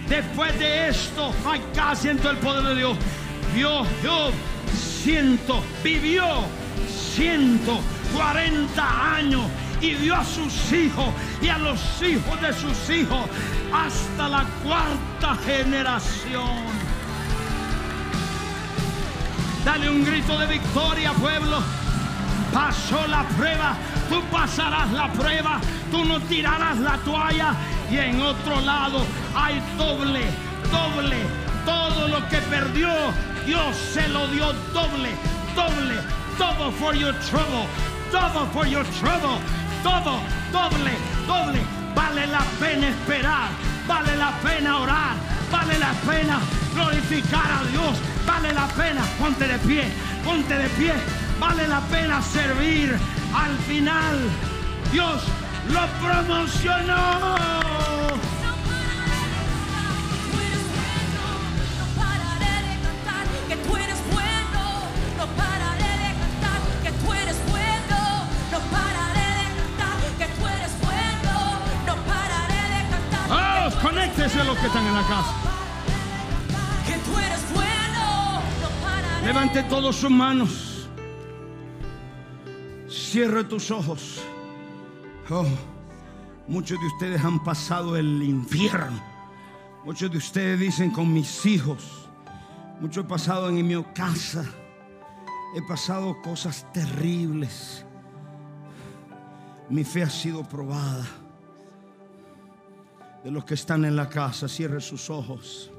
[0.08, 2.96] Después de esto, acá siento el poder de Dios.
[3.54, 4.32] Vio Job
[4.74, 6.26] ciento, vivió
[6.88, 7.80] ciento
[8.14, 9.42] cuarenta años
[9.80, 11.06] y vio a sus hijos
[11.40, 13.28] y a los hijos de sus hijos
[13.72, 16.66] hasta la cuarta generación.
[19.64, 21.60] Dale un grito de victoria, pueblo.
[22.52, 23.76] Pasó la prueba,
[24.08, 25.60] tú pasarás la prueba,
[25.90, 27.54] tú no tirarás la toalla.
[27.90, 29.04] Y en otro lado
[29.34, 30.22] hay doble,
[30.70, 31.16] doble,
[31.64, 32.88] todo lo que perdió,
[33.44, 35.10] Dios se lo dio doble,
[35.54, 35.96] doble,
[36.38, 37.66] todo for your trouble,
[38.10, 39.38] todo for your trouble,
[39.86, 40.20] todo,
[40.52, 40.92] doble,
[41.26, 41.60] doble.
[41.94, 43.48] Vale la pena esperar,
[43.86, 45.14] vale la pena orar,
[45.50, 46.40] vale la pena
[46.74, 49.84] glorificar a Dios, vale la pena, ponte de pie,
[50.24, 50.94] ponte de pie,
[51.38, 52.98] vale la pena servir.
[53.34, 54.16] Al final,
[54.92, 55.22] Dios
[55.74, 57.36] lo promocionó.
[74.16, 75.34] Conéctese los que están en la casa.
[76.86, 78.40] que tú eres bueno.
[79.20, 79.26] No.
[79.26, 80.88] Levante todos sus manos.
[82.88, 84.22] Cierre tus ojos.
[85.28, 85.44] Oh,
[86.48, 88.98] muchos de ustedes han pasado el infierno.
[89.84, 92.08] Muchos de ustedes dicen con mis hijos.
[92.80, 94.46] Mucho he pasado en mi casa.
[95.54, 97.84] He pasado cosas terribles.
[99.68, 101.04] Mi fe ha sido probada.
[103.26, 105.72] De los que están en la casa, cierre sus ojos.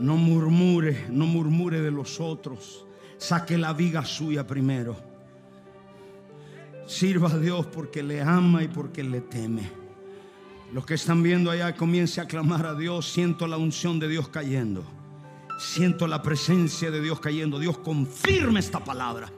[0.00, 2.84] No murmure, no murmure de los otros.
[3.16, 4.96] Saque la viga suya primero.
[6.84, 9.70] Sirva a Dios porque le ama y porque le teme.
[10.72, 13.08] Los que están viendo allá, comience a clamar a Dios.
[13.08, 14.82] Siento la unción de Dios cayendo.
[15.60, 17.60] Siento la presencia de Dios cayendo.
[17.60, 19.32] Dios confirma esta palabra.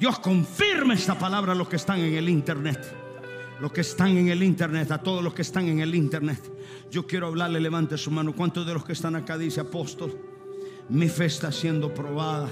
[0.00, 2.99] Dios confirma esta palabra a los que están en el internet.
[3.60, 6.40] Los que están en el internet, a todos los que están en el internet.
[6.90, 8.34] Yo quiero hablarle, levante su mano.
[8.34, 10.18] ¿Cuántos de los que están acá dice apóstol?
[10.88, 12.48] Mi fe está siendo probada.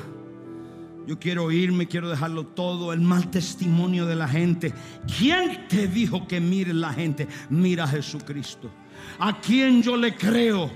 [1.06, 4.74] Yo quiero irme, quiero dejarlo todo, el mal testimonio de la gente.
[5.18, 7.26] ¿Quién te dijo que mire la gente?
[7.48, 8.70] Mira a Jesucristo.
[9.18, 10.70] ¿A quién yo le creo?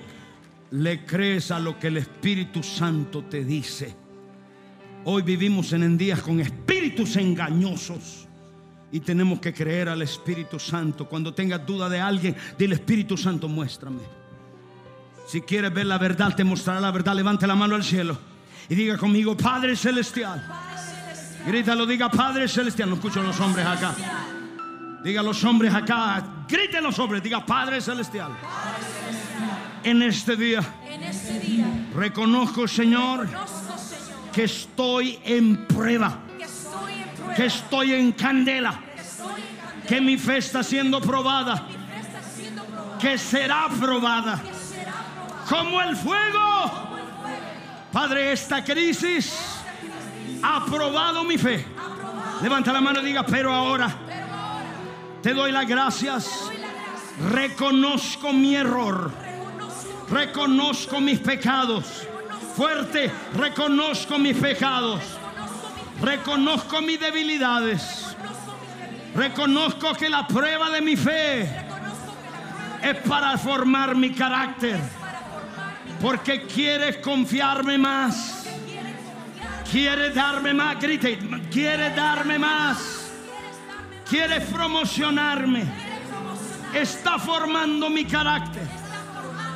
[0.70, 3.94] Le crees a lo que el Espíritu Santo te dice.
[5.04, 8.26] Hoy vivimos en días con espíritus engañosos.
[8.92, 11.08] Y tenemos que creer al Espíritu Santo.
[11.08, 14.02] Cuando tengas duda de alguien, dile Espíritu Santo, muéstrame.
[15.26, 17.14] Si quieres ver la verdad, te mostrará la verdad.
[17.14, 18.18] Levante la mano al cielo
[18.68, 20.44] y diga conmigo, Padre Celestial.
[21.46, 22.90] Grítalo, diga Padre Celestial.
[22.90, 23.94] No escucho a los hombres acá.
[25.02, 26.44] Diga a los hombres acá.
[26.48, 28.32] Griten los hombres, diga Padre Celestial.
[29.84, 30.62] En este día
[31.94, 36.20] reconozco, Señor, conozco, Señor, que estoy en prueba,
[37.34, 38.78] que estoy en candela,
[39.86, 41.66] que mi fe está siendo probada,
[43.00, 44.40] que será probada
[45.48, 46.88] como el fuego.
[47.92, 49.34] Padre, esta crisis
[50.42, 51.64] ha probado mi fe.
[52.42, 53.88] Levanta la mano y diga, pero ahora
[55.22, 56.50] te doy las gracias.
[57.30, 59.10] Reconozco mi error.
[60.10, 62.06] Reconozco mis pecados.
[62.56, 65.00] Fuerte, reconozco mis pecados.
[66.02, 68.16] Reconozco mis debilidades.
[69.14, 71.42] Reconozco que la prueba de mi fe
[72.82, 74.80] es para formar mi carácter.
[76.00, 78.48] Porque quieres confiarme más.
[79.70, 80.80] Quieres darme más.
[80.80, 81.20] Grite.
[81.52, 83.12] Quieres darme más.
[84.08, 85.64] Quieres promocionarme.
[86.74, 88.66] Está formando mi carácter.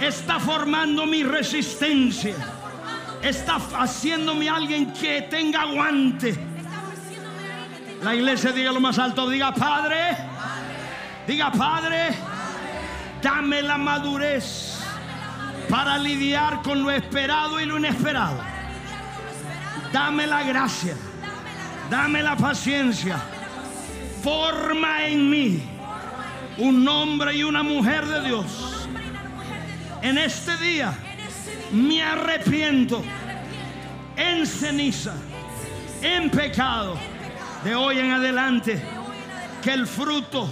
[0.00, 2.55] Está formando mi resistencia.
[3.26, 6.38] Está haciéndome alguien que tenga aguante.
[8.00, 9.28] La iglesia diga lo más alto.
[9.28, 10.16] Diga Padre.
[11.26, 12.10] Diga Padre.
[13.20, 14.78] Dame la madurez
[15.68, 18.38] para lidiar con lo esperado y lo inesperado.
[19.92, 20.94] Dame la gracia.
[21.90, 23.20] Dame la paciencia.
[24.22, 25.62] Forma en mí
[26.58, 28.86] un hombre y una mujer de Dios.
[30.00, 30.94] En este día
[31.72, 33.02] me arrepiento
[34.16, 35.14] en ceniza,
[36.02, 36.98] en pecado.
[37.64, 38.80] De hoy en adelante,
[39.62, 40.48] que el fruto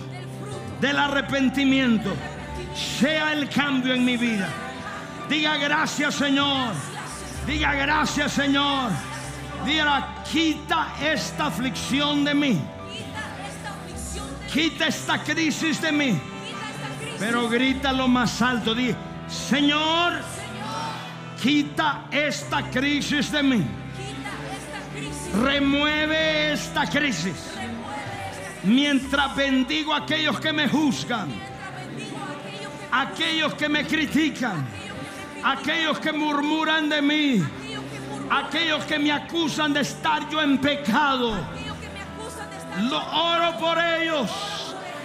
[0.80, 2.12] del arrepentimiento
[2.74, 4.48] sea el cambio en mi vida.
[5.28, 6.74] Diga gracias Señor.
[7.46, 8.90] Diga gracias Señor.
[9.64, 12.60] Diga, quita esta aflicción de mí.
[14.52, 16.20] Quita esta crisis de mí.
[17.18, 18.74] Pero grita lo más alto.
[18.74, 18.94] Di,
[19.26, 20.20] Señor,
[21.44, 23.62] quita esta crisis de mí.
[25.42, 27.50] Remueve esta crisis.
[28.62, 31.28] Mientras bendigo a aquellos que me juzgan.
[32.90, 34.66] Aquellos que me critican.
[35.44, 37.44] Aquellos que murmuran de mí.
[38.30, 41.36] Aquellos que me acusan de estar yo en pecado.
[42.88, 44.30] Lo oro por ellos.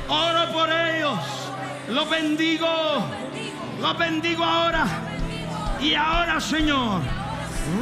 [0.08, 1.20] Oro por ellos.
[1.90, 3.04] Lo bendigo.
[3.82, 5.09] Lo bendigo ahora.
[5.82, 7.02] Y ahora, Señor,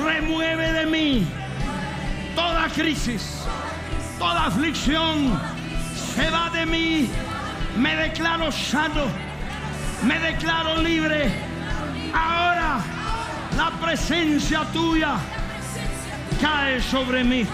[0.06, 1.28] remueve de mí
[2.36, 3.44] toda crisis,
[4.20, 5.40] toda aflicción.
[6.16, 7.10] Se va de mí.
[7.76, 9.06] Me declaro sano.
[10.04, 11.32] Me declaro libre.
[12.14, 12.80] Ahora
[13.58, 15.16] la presencia tuya
[16.40, 17.46] cae sobre mí.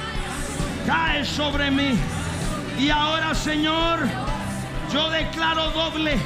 [0.86, 1.98] Cae sobre mí.
[2.78, 4.00] Y ahora, Señor,
[4.92, 6.18] yo declaro doble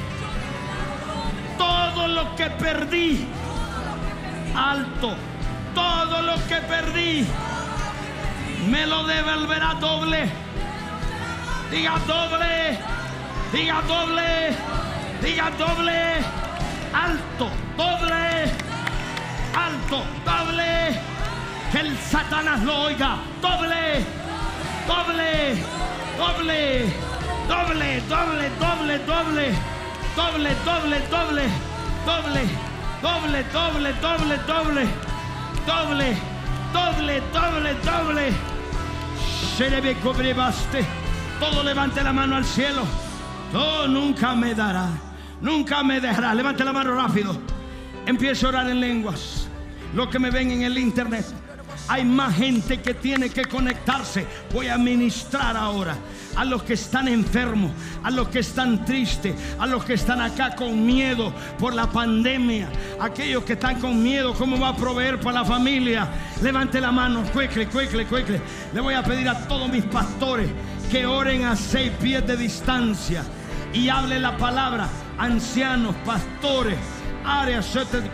[1.58, 3.37] todo lo que perdí.
[4.58, 5.16] Alto.
[5.76, 7.28] Todo lo que perdí.
[8.68, 10.28] Me lo devolverá doble.
[11.70, 12.80] Diga doble.
[13.54, 14.58] Diga doble.
[15.22, 16.26] Diga doble.
[16.92, 17.52] Alto.
[17.78, 18.52] Doble.
[19.54, 20.04] Alto.
[20.26, 21.02] Doble.
[21.72, 23.18] Que el Satanás lo oiga.
[23.40, 24.04] Doble.
[24.88, 25.64] Doble.
[26.18, 26.94] Doble.
[27.48, 28.02] Doble.
[28.10, 28.50] Doble.
[28.58, 28.98] Doble.
[29.06, 29.56] Doble.
[30.16, 30.56] Doble.
[30.66, 31.00] Doble.
[31.12, 31.50] Doble.
[32.08, 32.67] Doble
[33.02, 34.88] doble, doble, doble, doble,
[35.66, 36.18] doble,
[36.74, 38.34] doble, doble, doble.
[39.58, 40.86] Se le.
[41.40, 42.84] Todo levante la mano al cielo.
[43.52, 44.88] Todo nunca me dará.
[45.42, 46.34] Nunca me dejará.
[46.34, 47.36] Levante la mano rápido.
[48.06, 49.48] Empiezo a orar en lenguas.
[49.94, 51.26] Lo que me ven en el internet.
[51.90, 54.26] Hay más gente que tiene que conectarse.
[54.54, 55.96] Voy a ministrar ahora
[56.36, 57.72] a los que están enfermos,
[58.04, 62.70] a los que están tristes, a los que están acá con miedo por la pandemia,
[63.00, 66.08] aquellos que están con miedo, cómo va a proveer para la familia.
[66.42, 68.42] Levante la mano, cuecle, cuecle, cuecle.
[68.74, 70.50] Le voy a pedir a todos mis pastores
[70.92, 73.24] que oren a seis pies de distancia
[73.74, 74.88] y hable la palabra.
[75.18, 76.78] Ancianos, pastores,
[77.26, 77.68] áreas,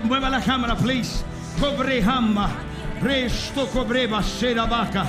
[0.04, 1.24] mueva la cámara, please.
[1.60, 2.50] Cobre jamba,
[3.03, 5.05] resto cobreba, será vaca.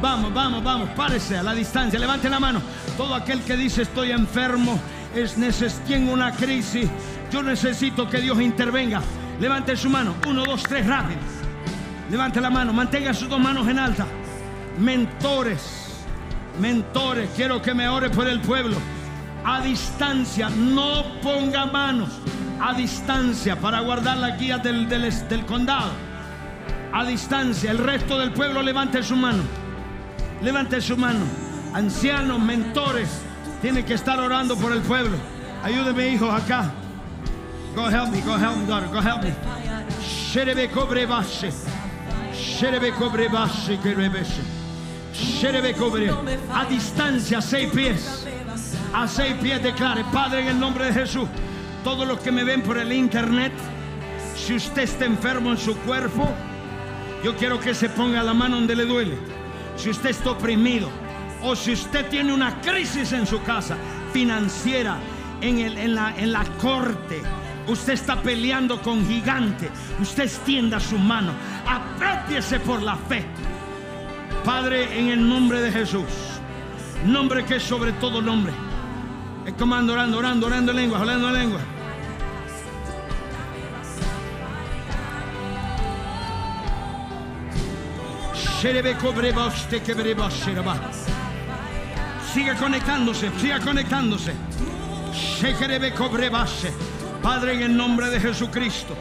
[0.00, 2.60] Vamos, vamos, vamos, párese a la distancia, levante la mano.
[2.96, 4.78] Todo aquel que dice estoy enfermo,
[5.14, 5.36] es
[5.86, 6.88] tengo una crisis,
[7.30, 9.00] yo necesito que Dios intervenga.
[9.40, 11.20] Levante su mano, uno, dos, tres, rápido.
[12.10, 14.06] Levante la mano, mantenga sus dos manos en alta.
[14.78, 16.04] Mentores,
[16.60, 18.76] mentores, quiero que me ore por el pueblo.
[19.44, 22.10] A distancia, no ponga manos.
[22.60, 25.90] A distancia para guardar la guía del, del, del condado.
[26.96, 29.42] A distancia, el resto del pueblo levante su mano.
[30.40, 31.26] Levante su mano.
[31.74, 33.20] Ancianos, mentores,
[33.60, 35.18] tienen que estar orando por el pueblo.
[35.62, 36.70] Ayúdeme, hijos, acá.
[37.74, 39.34] Go help me, go help me, daughter, go help me.
[40.00, 41.52] Sherebe cobre base.
[42.32, 43.78] Sherebe cobre base.
[45.12, 46.10] Sherebe cobre.
[46.54, 48.26] A distancia, seis pies.
[48.94, 51.28] A seis pies declare, Padre, en el nombre de Jesús.
[51.84, 53.52] Todos los que me ven por el internet,
[54.34, 56.34] si usted está enfermo en su cuerpo,
[57.24, 59.16] yo quiero que se ponga la mano donde le duele
[59.76, 60.88] si usted está oprimido
[61.42, 63.76] o si usted tiene una crisis en su casa
[64.12, 64.98] financiera,
[65.40, 67.22] en, el, en, la, en la corte,
[67.66, 69.70] usted está peleando con gigante,
[70.00, 71.32] usted extienda su mano,
[71.66, 73.24] apropiese por la fe.
[74.44, 76.04] Padre, en el nombre de Jesús,
[77.04, 78.52] nombre que es sobre todo nombre.
[79.44, 81.60] Es comando orando, orando, orando en lengua, orando en lengua.
[92.32, 94.32] Siga conectándose, siga conectándose.
[97.22, 98.96] Padre, en el nombre de Jesucristo,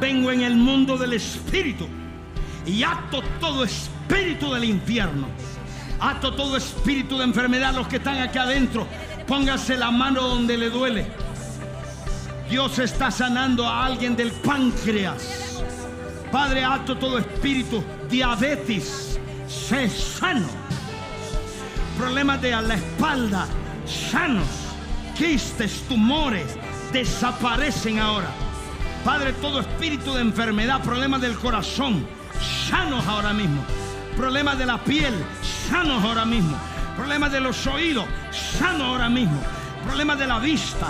[0.00, 1.88] vengo en el mundo del Espíritu
[2.64, 5.26] y ato todo espíritu del infierno.
[5.98, 7.74] Ato todo espíritu de enfermedad.
[7.74, 8.86] Los que están aquí adentro,
[9.26, 11.06] póngase la mano donde le duele.
[12.48, 15.47] Dios está sanando a alguien del páncreas.
[16.30, 19.18] Padre, ato todo espíritu, diabetes,
[19.48, 20.46] sé sano.
[21.96, 23.46] Problemas de la espalda,
[23.86, 24.46] sanos.
[25.16, 26.56] Quistes, tumores,
[26.92, 28.28] desaparecen ahora.
[29.04, 32.06] Padre, todo espíritu de enfermedad, problemas del corazón,
[32.68, 33.64] sanos ahora mismo.
[34.16, 35.14] Problemas de la piel,
[35.70, 36.56] sanos ahora mismo.
[36.96, 39.40] Problemas de los oídos, sanos ahora mismo.
[39.84, 40.88] Problemas de la vista,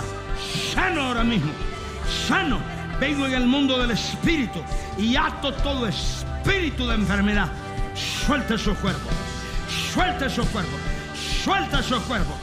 [0.73, 1.51] sano ahora mismo.
[2.27, 2.78] Sano.
[2.99, 4.59] Vengo en el mundo del espíritu
[4.97, 7.47] y ato todo espíritu de enfermedad.
[7.95, 9.09] Suelta su cuerpo.
[9.93, 10.77] Suelta su cuerpo.
[11.43, 12.33] Suelta su cuerpo.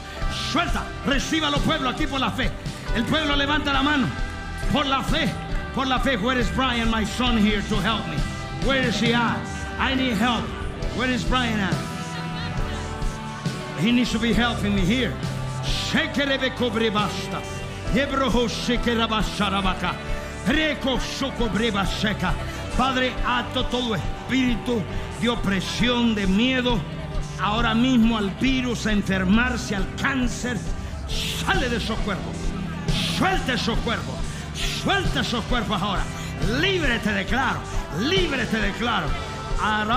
[0.51, 0.83] Suelta.
[1.05, 2.49] Reciba los pueblos aquí por la fe.
[2.95, 4.07] El pueblo levanta la mano.
[4.73, 5.29] Por la fe.
[5.75, 6.17] Por la fe.
[6.17, 8.17] Where is Brian, my son, here to help me?
[8.65, 9.37] Where is he at?
[9.79, 10.43] I need help.
[10.97, 11.75] Where is Brian at?
[13.79, 15.13] He needs to be helping me here.
[16.91, 17.41] Basta.
[21.19, 22.33] Sokobreba sheka.
[22.77, 24.81] Padre, ato todo espíritu
[25.19, 26.79] de opresión, de miedo,
[27.41, 30.57] ahora mismo al virus, a enfermarse, al cáncer.
[31.07, 32.35] Sale de esos cuerpos.
[33.17, 34.15] Suelta esos cuerpos.
[34.83, 36.03] Suelta esos cuerpos ahora.
[36.61, 37.59] Libre te declaro.
[37.99, 39.07] Libre te declaro.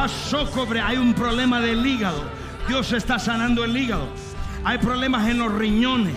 [0.08, 0.80] Socobre.
[0.80, 2.24] Hay un problema del hígado.
[2.66, 4.08] Dios está sanando el hígado.
[4.64, 6.14] Hay problemas en los riñones.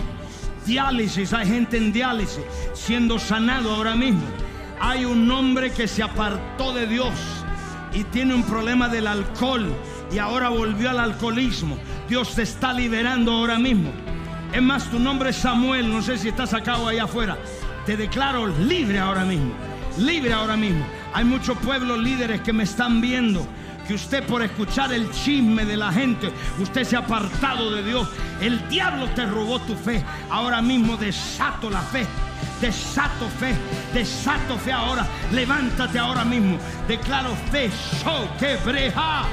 [0.66, 1.32] Diálisis.
[1.32, 4.22] Hay gente en diálisis siendo sanado ahora mismo.
[4.80, 7.14] Hay un hombre que se apartó de Dios
[7.92, 9.72] y tiene un problema del alcohol
[10.12, 11.78] y ahora volvió al alcoholismo.
[12.08, 13.90] Dios te está liberando ahora mismo.
[14.52, 17.36] Es más, tu nombre es Samuel, no sé si estás acá o allá afuera.
[17.86, 19.52] Te declaro libre ahora mismo,
[19.98, 20.86] libre ahora mismo.
[21.12, 23.46] Hay muchos pueblos líderes que me están viendo.
[23.86, 28.08] Que usted por escuchar el chisme de la gente, usted se ha apartado de Dios.
[28.40, 30.02] El diablo te robó tu fe.
[30.30, 32.06] Ahora mismo desato la fe.
[32.60, 33.54] Desato fe,
[33.92, 35.06] desato fe ahora.
[35.32, 36.58] Levántate ahora mismo.
[36.88, 37.70] Declaro fe.
[38.02, 39.24] So que breja.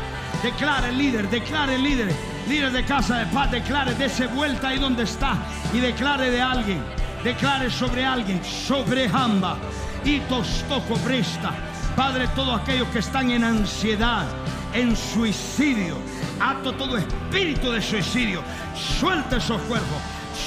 [0.44, 2.12] Declare líder, declare líder,
[2.50, 5.38] líder de casa de paz, declare, dése vuelta ahí donde está
[5.72, 6.84] y declare de alguien,
[7.24, 9.58] declare sobre alguien, sobre Jamba
[10.04, 11.54] y tostoco presta.
[11.96, 14.26] Padre, todos aquellos que están en ansiedad,
[14.74, 15.98] en suicidio,
[16.40, 18.42] ato todo espíritu de suicidio,
[18.74, 19.98] suelta esos cuerpos,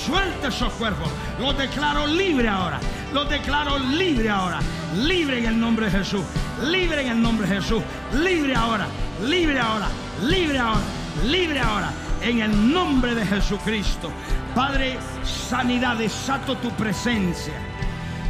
[0.07, 1.09] suelta esos cuerpos,
[1.39, 2.81] los declaro libre ahora,
[3.12, 4.61] los declaro libre ahora,
[4.97, 6.23] libre en el nombre de Jesús,
[6.62, 7.83] libre en el nombre de Jesús,
[8.15, 8.87] libre ahora,
[9.23, 9.89] libre ahora,
[10.23, 10.83] libre ahora,
[11.27, 11.91] libre ahora,
[12.23, 14.11] en el nombre de Jesucristo.
[14.55, 17.55] Padre, sanidad, desato tu presencia,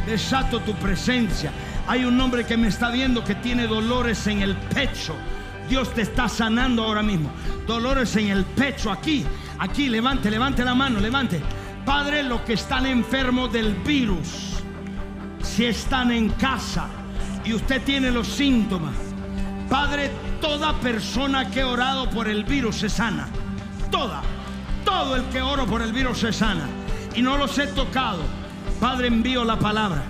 [0.05, 1.51] desato tu presencia.
[1.87, 5.15] Hay un hombre que me está viendo que tiene dolores en el pecho.
[5.69, 7.31] Dios te está sanando ahora mismo.
[7.67, 9.25] Dolores en el pecho, aquí,
[9.59, 11.41] aquí, levante, levante la mano, levante.
[11.85, 14.63] Padre, los que están enfermos del virus,
[15.43, 16.87] si están en casa
[17.43, 18.95] y usted tiene los síntomas,
[19.69, 23.27] Padre, toda persona que ha orado por el virus se sana.
[23.89, 24.21] Toda,
[24.83, 26.67] todo el que oro por el virus se sana.
[27.15, 28.21] Y no los he tocado.
[28.79, 30.03] Padre, envío la palabra.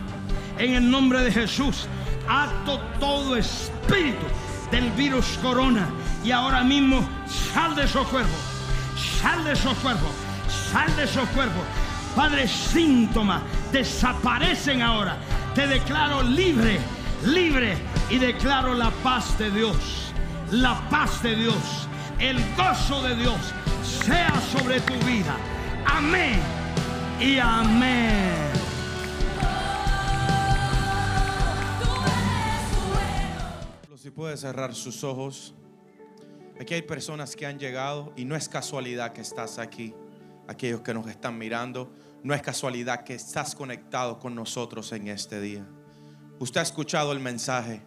[0.58, 1.88] En el nombre de Jesús,
[2.28, 4.26] ato todo espíritu
[4.72, 5.88] del virus corona.
[6.24, 7.08] Y ahora mismo
[7.54, 8.40] sal de esos cuerpos.
[9.22, 10.10] Sal de esos cuerpos.
[10.72, 11.64] Sal de esos cuerpos.
[12.16, 13.42] Padre, síntomas
[13.72, 15.18] desaparecen ahora.
[15.54, 16.80] Te declaro libre,
[17.26, 17.78] libre.
[18.10, 20.14] Y declaro la paz de Dios.
[20.52, 21.88] La paz de Dios.
[22.20, 23.40] El gozo de Dios
[23.84, 25.36] sea sobre tu vida.
[25.86, 26.40] Amén.
[27.20, 28.65] Y amén.
[34.16, 35.54] Puede cerrar sus ojos.
[36.60, 39.94] Aquí hay personas que han llegado y no es casualidad que estás aquí.
[40.48, 41.92] Aquellos que nos están mirando,
[42.24, 45.68] no es casualidad que estás conectado con nosotros en este día.
[46.40, 47.82] Usted ha escuchado el mensaje.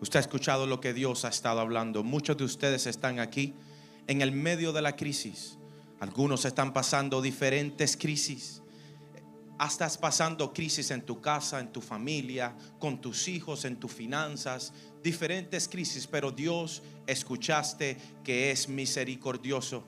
[0.00, 2.02] Usted ha escuchado lo que Dios ha estado hablando.
[2.02, 3.54] Muchos de ustedes están aquí
[4.08, 5.56] en el medio de la crisis.
[6.00, 8.59] Algunos están pasando diferentes crisis.
[9.62, 14.72] Estás pasando crisis en tu casa, en tu familia, con tus hijos, en tus finanzas,
[15.02, 19.84] diferentes crisis, pero Dios escuchaste que es misericordioso.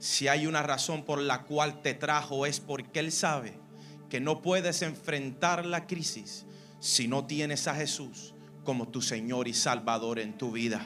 [0.00, 3.56] Si hay una razón por la cual te trajo es porque Él sabe
[4.10, 6.44] que no puedes enfrentar la crisis
[6.80, 8.34] si no tienes a Jesús
[8.64, 10.84] como tu Señor y Salvador en tu vida.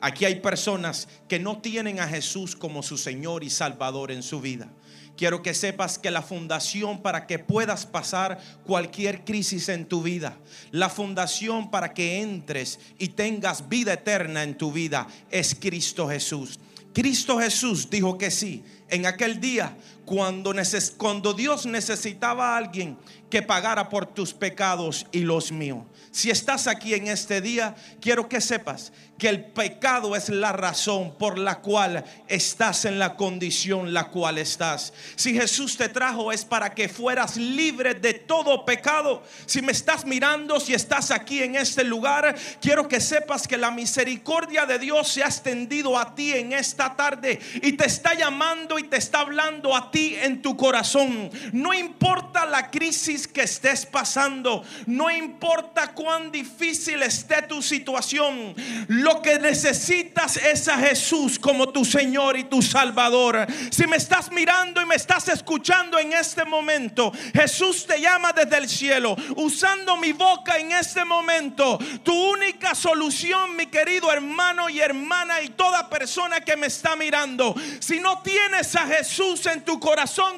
[0.00, 4.40] Aquí hay personas que no tienen a Jesús como su Señor y Salvador en su
[4.40, 4.70] vida.
[5.16, 10.36] Quiero que sepas que la fundación para que puedas pasar cualquier crisis en tu vida,
[10.72, 16.58] la fundación para que entres y tengas vida eterna en tu vida es Cristo Jesús.
[16.92, 19.76] Cristo Jesús dijo que sí, en aquel día
[20.06, 20.54] cuando,
[20.96, 22.96] cuando Dios necesitaba a alguien
[23.28, 25.84] que pagara por tus pecados y los míos.
[26.12, 31.14] Si estás aquí en este día, quiero que sepas que el pecado es la razón
[31.18, 34.92] por la cual estás en la condición la cual estás.
[35.16, 39.22] Si Jesús te trajo es para que fueras libre de todo pecado.
[39.46, 43.70] Si me estás mirando, si estás aquí en este lugar, quiero que sepas que la
[43.70, 48.78] misericordia de Dios se ha extendido a ti en esta tarde y te está llamando
[48.78, 51.30] y te está hablando a ti en tu corazón.
[51.52, 58.54] No importa la crisis que estés pasando, no importa cuán difícil esté tu situación,
[58.88, 63.46] lo que necesitas es a Jesús como tu Señor y tu Salvador.
[63.70, 68.58] Si me estás mirando y me estás escuchando en este momento, Jesús te llama desde
[68.58, 71.78] el cielo, usando mi boca en este momento.
[72.02, 77.54] Tu única solución, mi querido hermano y hermana y toda persona que me está mirando,
[77.80, 79.85] si no tienes a Jesús en tu corazón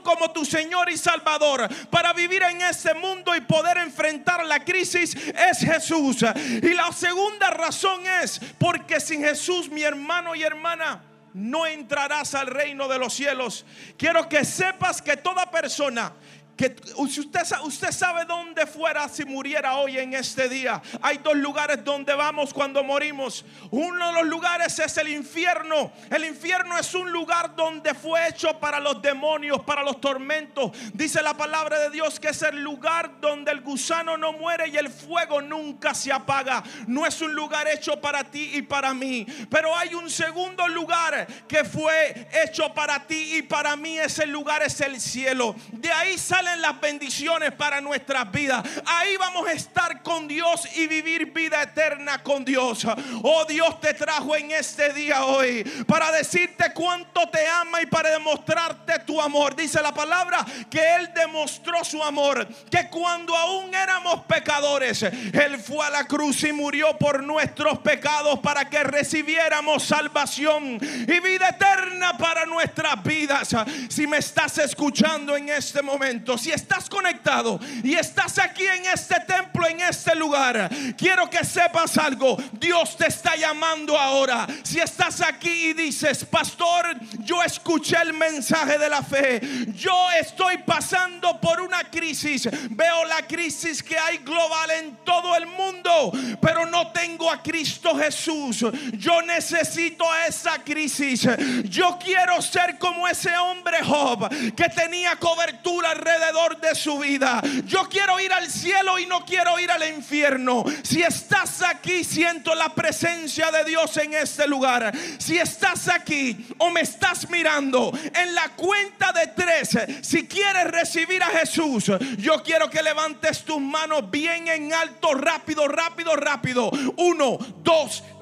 [0.02, 5.14] como tu Señor y Salvador para vivir en este mundo y poder enfrentar la crisis,
[5.14, 6.24] es Jesús.
[6.62, 11.02] Y la segunda razón es porque sin Jesús, mi hermano y hermana,
[11.34, 13.64] no entrarás al reino de los cielos.
[13.96, 16.12] Quiero que sepas que toda persona
[16.58, 16.74] que
[17.08, 20.82] si usted, usted sabe dónde fuera si muriera hoy en este día.
[21.00, 23.44] Hay dos lugares donde vamos cuando morimos.
[23.70, 25.92] Uno de los lugares es el infierno.
[26.10, 30.72] El infierno es un lugar donde fue hecho para los demonios, para los tormentos.
[30.92, 34.76] Dice la palabra de Dios que es el lugar donde el gusano no muere y
[34.76, 36.64] el fuego nunca se apaga.
[36.88, 39.24] No es un lugar hecho para ti y para mí.
[39.48, 43.96] Pero hay un segundo lugar que fue hecho para ti y para mí.
[43.96, 45.54] Ese lugar es el cielo.
[45.70, 46.18] De ahí
[46.56, 48.66] las bendiciones para nuestras vidas.
[48.86, 52.86] Ahí vamos a estar con Dios y vivir vida eterna con Dios.
[53.22, 58.10] Oh Dios te trajo en este día hoy para decirte cuánto te ama y para
[58.10, 59.54] demostrarte tu amor.
[59.54, 62.46] Dice la palabra que Él demostró su amor.
[62.70, 68.38] Que cuando aún éramos pecadores, Él fue a la cruz y murió por nuestros pecados
[68.40, 73.54] para que recibiéramos salvación y vida eterna para nuestras vidas.
[73.88, 79.16] Si me estás escuchando en este momento, si estás conectado y estás aquí en este
[79.20, 82.36] templo, en este lugar, quiero que sepas algo.
[82.52, 84.46] Dios te está llamando ahora.
[84.62, 89.40] Si estás aquí y dices, pastor, yo escuché el mensaje de la fe.
[89.74, 92.48] Yo estoy pasando por una crisis.
[92.70, 97.96] Veo la crisis que hay global en todo el mundo, pero no tengo a Cristo
[97.96, 98.64] Jesús.
[98.92, 101.26] Yo necesito esa crisis.
[101.64, 106.27] Yo quiero ser como ese hombre Job que tenía cobertura alrededor
[106.60, 107.40] de su vida.
[107.64, 110.62] Yo quiero ir al cielo y no quiero ir al infierno.
[110.82, 114.92] Si estás aquí, siento la presencia de Dios en este lugar.
[115.18, 119.70] Si estás aquí o me estás mirando en la cuenta de tres,
[120.02, 125.66] si quieres recibir a Jesús, yo quiero que levantes tus manos bien en alto, rápido,
[125.66, 126.70] rápido, rápido.
[126.96, 128.17] Uno, dos, tres.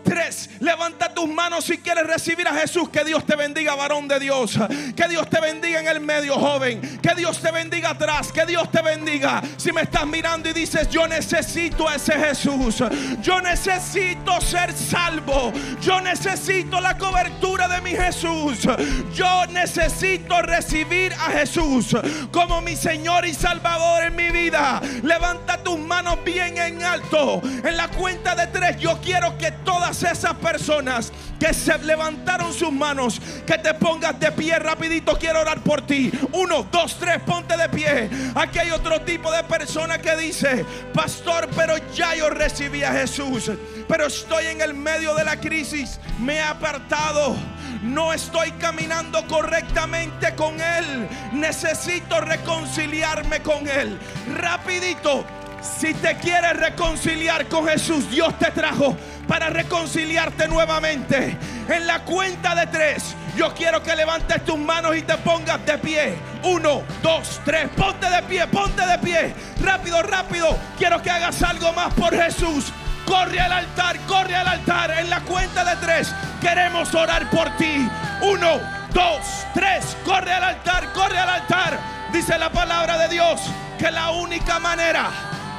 [0.61, 2.89] Levanta tus manos si quieres recibir a Jesús.
[2.89, 4.59] Que Dios te bendiga, varón de Dios.
[4.97, 6.81] Que Dios te bendiga en el medio, joven.
[7.01, 8.33] Que Dios te bendiga atrás.
[8.33, 9.43] Que Dios te bendiga.
[9.57, 12.83] Si me estás mirando y dices, yo necesito a ese Jesús.
[13.21, 15.53] Yo necesito ser salvo.
[15.81, 18.67] Yo necesito la cobertura de mi Jesús.
[19.15, 21.97] Yo necesito recibir a Jesús
[22.33, 24.81] como mi Señor y Salvador en mi vida.
[25.03, 27.41] Levanta tus manos bien en alto.
[27.45, 32.73] En la cuenta de tres, yo quiero que todas esas personas que se levantaron sus
[32.73, 35.19] manos, que te pongas de pie rapidito.
[35.19, 36.11] Quiero orar por ti.
[36.33, 38.11] Uno, dos, tres, ponte de pie.
[38.35, 43.51] Aquí hay otro tipo de persona que dice, pastor, pero ya yo recibí a Jesús,
[43.89, 46.01] pero estoy en el medio de la crisis.
[46.19, 47.37] Me he apartado.
[47.83, 51.09] No estoy caminando correctamente con Él.
[51.33, 53.99] Necesito reconciliarme con Él.
[54.35, 55.25] Rapidito.
[55.61, 58.97] Si te quieres reconciliar con Jesús, Dios te trajo
[59.27, 61.37] para reconciliarte nuevamente.
[61.69, 65.79] En la cuenta de tres, yo quiero que levantes tus manos y te pongas de
[65.79, 66.15] pie.
[66.45, 67.69] Uno, dos, tres.
[67.77, 69.35] Ponte de pie, ponte de pie.
[69.61, 70.57] Rápido, rápido.
[70.79, 72.73] Quiero que hagas algo más por Jesús.
[73.05, 74.91] Corre al altar, corre al altar.
[74.99, 77.89] En la cuenta de tres, queremos orar por ti.
[78.23, 78.61] Uno,
[78.93, 79.21] dos,
[79.55, 79.97] tres.
[80.05, 81.79] Corre al altar, corre al altar.
[82.13, 83.41] Dice la palabra de Dios
[83.79, 85.11] que la única manera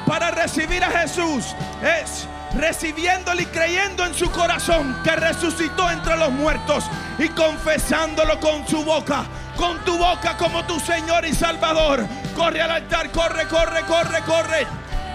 [0.08, 6.32] para recibir a Jesús es recibiéndole y creyendo en su corazón que resucitó entre los
[6.32, 6.84] muertos
[7.18, 12.06] y confesándolo con su boca, con tu boca como tu Señor y Salvador.
[12.34, 14.66] Corre al altar, corre, corre, corre, corre,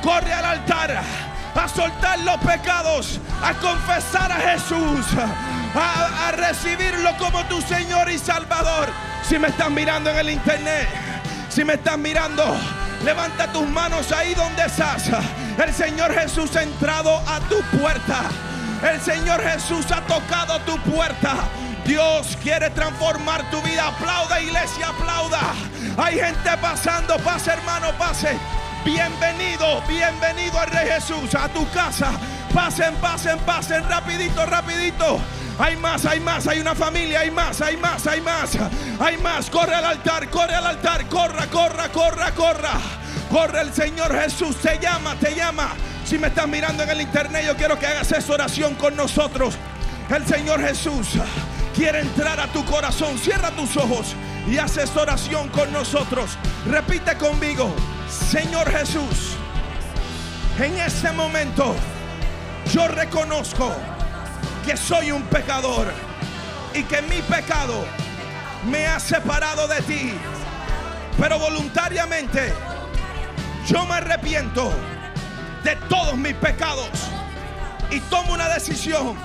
[0.03, 1.01] corre al altar.
[1.55, 5.05] a soltar los pecados, a confesar a Jesús,
[5.75, 8.89] a, recibirlo como tu Señor y Salvador.
[9.27, 10.87] Si me estás mirando en el internet,
[11.49, 12.55] si me estás mirando,
[13.03, 15.09] levanta tus manos ahí donde estás.
[15.57, 18.23] El Señor Jesús ha entrado a tu puerta.
[18.81, 21.47] El Señor Jesús ha tocado tu puerta.
[21.85, 23.87] Dios quiere transformar tu vida.
[23.87, 25.53] Aplauda, iglesia, aplauda.
[25.97, 27.17] Hay gente pasando.
[27.19, 28.37] Pase, hermano, pase.
[28.85, 32.11] Bienvenido, bienvenido al Rey Jesús a tu casa.
[32.53, 35.19] Pasen, pasen, pasen, rapidito, rapidito.
[35.59, 38.57] Hay más, hay más, hay una familia, hay más, hay más, hay más,
[38.99, 39.49] hay más.
[39.49, 42.73] Corre al altar, corre al altar, corra, corra, corra, corra.
[43.29, 45.69] Corre el Señor Jesús, te llama, te llama.
[46.05, 49.55] Si me estás mirando en el internet, yo quiero que hagas esa oración con nosotros.
[50.09, 51.07] El Señor Jesús
[51.75, 53.17] quiere entrar a tu corazón.
[53.17, 54.15] Cierra tus ojos
[54.47, 56.37] y haz esa oración con nosotros.
[56.67, 57.73] Repite conmigo,
[58.09, 59.35] Señor Jesús,
[60.59, 61.75] en este momento
[62.71, 63.73] yo reconozco
[64.63, 65.87] que soy un pecador
[66.73, 67.85] y que mi pecado
[68.65, 70.13] me ha separado de ti.
[71.19, 72.53] Pero voluntariamente
[73.67, 74.73] yo me arrepiento
[75.63, 76.89] de todos mis pecados
[77.91, 79.15] y tomo una decisión